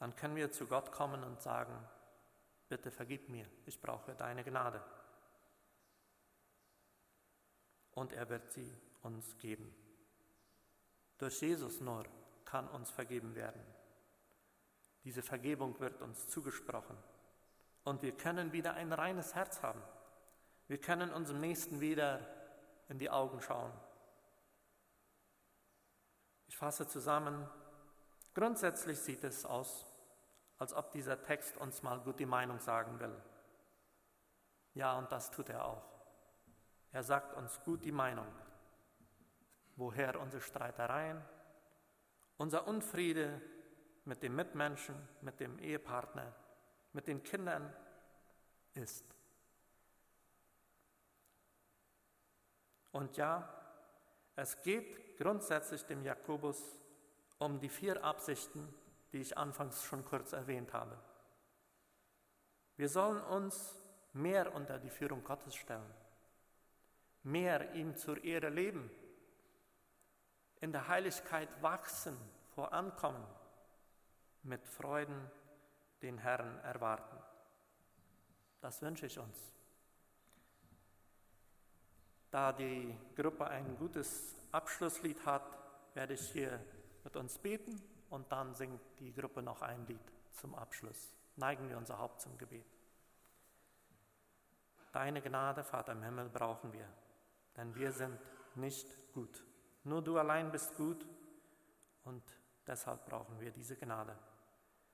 dann 0.00 0.14
können 0.14 0.36
wir 0.36 0.52
zu 0.52 0.66
Gott 0.66 0.92
kommen 0.92 1.24
und 1.24 1.40
sagen, 1.40 1.72
bitte 2.68 2.90
vergib 2.90 3.30
mir, 3.30 3.46
ich 3.64 3.80
brauche 3.80 4.14
deine 4.14 4.44
Gnade. 4.44 4.82
Und 7.94 8.12
er 8.12 8.28
wird 8.28 8.52
sie 8.52 8.70
uns 9.02 9.36
geben. 9.38 9.74
Durch 11.18 11.40
Jesus 11.40 11.80
nur 11.80 12.04
kann 12.44 12.68
uns 12.68 12.90
vergeben 12.90 13.34
werden. 13.34 13.62
Diese 15.04 15.22
Vergebung 15.22 15.78
wird 15.80 16.02
uns 16.02 16.28
zugesprochen. 16.28 16.96
Und 17.84 18.02
wir 18.02 18.16
können 18.16 18.52
wieder 18.52 18.74
ein 18.74 18.92
reines 18.92 19.34
Herz 19.34 19.62
haben. 19.62 19.82
Wir 20.66 20.80
können 20.80 21.12
unserem 21.12 21.40
Nächsten 21.40 21.80
wieder 21.80 22.20
in 22.88 22.98
die 22.98 23.10
Augen 23.10 23.40
schauen. 23.42 23.72
Ich 26.46 26.56
fasse 26.56 26.86
zusammen, 26.88 27.48
grundsätzlich 28.32 28.98
sieht 28.98 29.24
es 29.24 29.44
aus, 29.44 29.86
als 30.58 30.72
ob 30.72 30.92
dieser 30.92 31.22
Text 31.22 31.56
uns 31.58 31.82
mal 31.82 32.00
gut 32.00 32.18
die 32.18 32.26
Meinung 32.26 32.60
sagen 32.60 32.98
will. 33.00 33.14
Ja, 34.72 34.98
und 34.98 35.12
das 35.12 35.30
tut 35.30 35.50
er 35.50 35.64
auch. 35.64 35.93
Er 36.94 37.02
sagt 37.02 37.34
uns 37.36 37.60
gut 37.64 37.84
die 37.84 37.90
Meinung, 37.90 38.28
woher 39.74 40.20
unsere 40.20 40.40
Streitereien, 40.40 41.20
unser 42.36 42.68
Unfriede 42.68 43.42
mit 44.04 44.22
dem 44.22 44.36
Mitmenschen, 44.36 44.94
mit 45.20 45.40
dem 45.40 45.58
Ehepartner, 45.58 46.32
mit 46.92 47.08
den 47.08 47.20
Kindern 47.24 47.74
ist. 48.74 49.04
Und 52.92 53.16
ja, 53.16 53.52
es 54.36 54.62
geht 54.62 55.18
grundsätzlich 55.18 55.84
dem 55.86 56.04
Jakobus 56.04 56.78
um 57.38 57.58
die 57.58 57.70
vier 57.70 58.04
Absichten, 58.04 58.72
die 59.12 59.18
ich 59.20 59.36
anfangs 59.36 59.82
schon 59.82 60.04
kurz 60.04 60.32
erwähnt 60.32 60.72
habe. 60.72 60.96
Wir 62.76 62.88
sollen 62.88 63.20
uns 63.20 63.74
mehr 64.12 64.54
unter 64.54 64.78
die 64.78 64.90
Führung 64.90 65.24
Gottes 65.24 65.56
stellen, 65.56 65.92
mehr 67.24 67.74
ihm 67.74 67.96
zur 67.96 68.22
Ehre 68.22 68.48
leben, 68.48 68.90
in 70.60 70.72
der 70.72 70.88
Heiligkeit 70.88 71.62
wachsen, 71.62 72.16
vorankommen, 72.54 73.24
mit 74.42 74.66
Freuden 74.66 75.30
den 76.02 76.18
Herrn 76.18 76.58
erwarten. 76.60 77.18
Das 78.60 78.80
wünsche 78.82 79.06
ich 79.06 79.18
uns. 79.18 79.52
Da 82.30 82.52
die 82.52 82.96
Gruppe 83.14 83.46
ein 83.46 83.76
gutes 83.76 84.34
Abschlusslied 84.52 85.24
hat, 85.24 85.58
werde 85.94 86.14
ich 86.14 86.32
hier 86.32 86.58
mit 87.04 87.16
uns 87.16 87.38
beten 87.38 87.80
und 88.10 88.30
dann 88.32 88.54
singt 88.54 88.80
die 89.00 89.12
Gruppe 89.12 89.42
noch 89.42 89.62
ein 89.62 89.86
Lied 89.86 90.00
zum 90.32 90.54
Abschluss. 90.54 91.14
Neigen 91.36 91.68
wir 91.68 91.76
unser 91.76 91.98
Haupt 91.98 92.20
zum 92.20 92.36
Gebet. 92.38 92.66
Deine 94.92 95.20
Gnade, 95.20 95.64
Vater 95.64 95.92
im 95.92 96.02
Himmel, 96.02 96.28
brauchen 96.28 96.72
wir, 96.72 96.88
denn 97.56 97.74
wir 97.74 97.92
sind 97.92 98.18
nicht 98.54 99.12
gut. 99.12 99.44
Nur 99.84 100.02
du 100.02 100.18
allein 100.18 100.50
bist 100.50 100.76
gut 100.76 101.06
und 102.04 102.22
deshalb 102.66 103.04
brauchen 103.06 103.38
wir 103.40 103.50
diese 103.50 103.76
Gnade. 103.76 104.16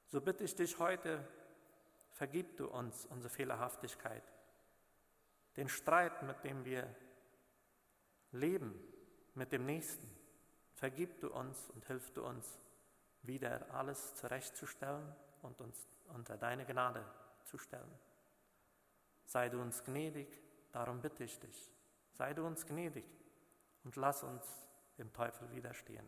So 0.08 0.20
bitte 0.20 0.44
ich 0.44 0.54
dich 0.54 0.78
heute, 0.78 1.26
vergib 2.10 2.56
du 2.56 2.66
uns 2.68 3.06
unsere 3.06 3.32
Fehlerhaftigkeit, 3.32 4.24
den 5.56 5.68
Streit, 5.68 6.22
mit 6.22 6.42
dem 6.44 6.64
wir 6.64 6.92
leben 8.32 8.74
mit 9.34 9.52
dem 9.52 9.66
Nächsten. 9.66 10.08
Vergib 10.74 11.20
du 11.20 11.32
uns 11.32 11.70
und 11.70 11.84
hilf 11.86 12.10
du 12.12 12.24
uns, 12.24 12.58
wieder 13.22 13.66
alles 13.74 14.14
zurechtzustellen 14.16 15.14
und 15.42 15.60
uns 15.60 15.86
unter 16.14 16.36
deine 16.36 16.64
Gnade 16.64 17.04
zu 17.44 17.58
stellen. 17.58 17.98
Sei 19.26 19.48
du 19.48 19.60
uns 19.60 19.84
gnädig, 19.84 20.28
darum 20.72 21.00
bitte 21.00 21.24
ich 21.24 21.38
dich. 21.38 21.70
Sei 22.12 22.34
du 22.34 22.46
uns 22.46 22.66
gnädig 22.66 23.04
und 23.84 23.96
lass 23.96 24.22
uns 24.22 24.44
dem 24.98 25.12
Teufel 25.12 25.50
widerstehen. 25.52 26.06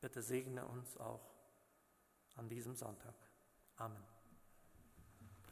Bitte 0.00 0.22
segne 0.22 0.66
uns 0.66 0.96
auch 0.96 1.34
an 2.36 2.48
diesem 2.48 2.74
Sonntag. 2.74 3.14
Amen. 3.76 4.15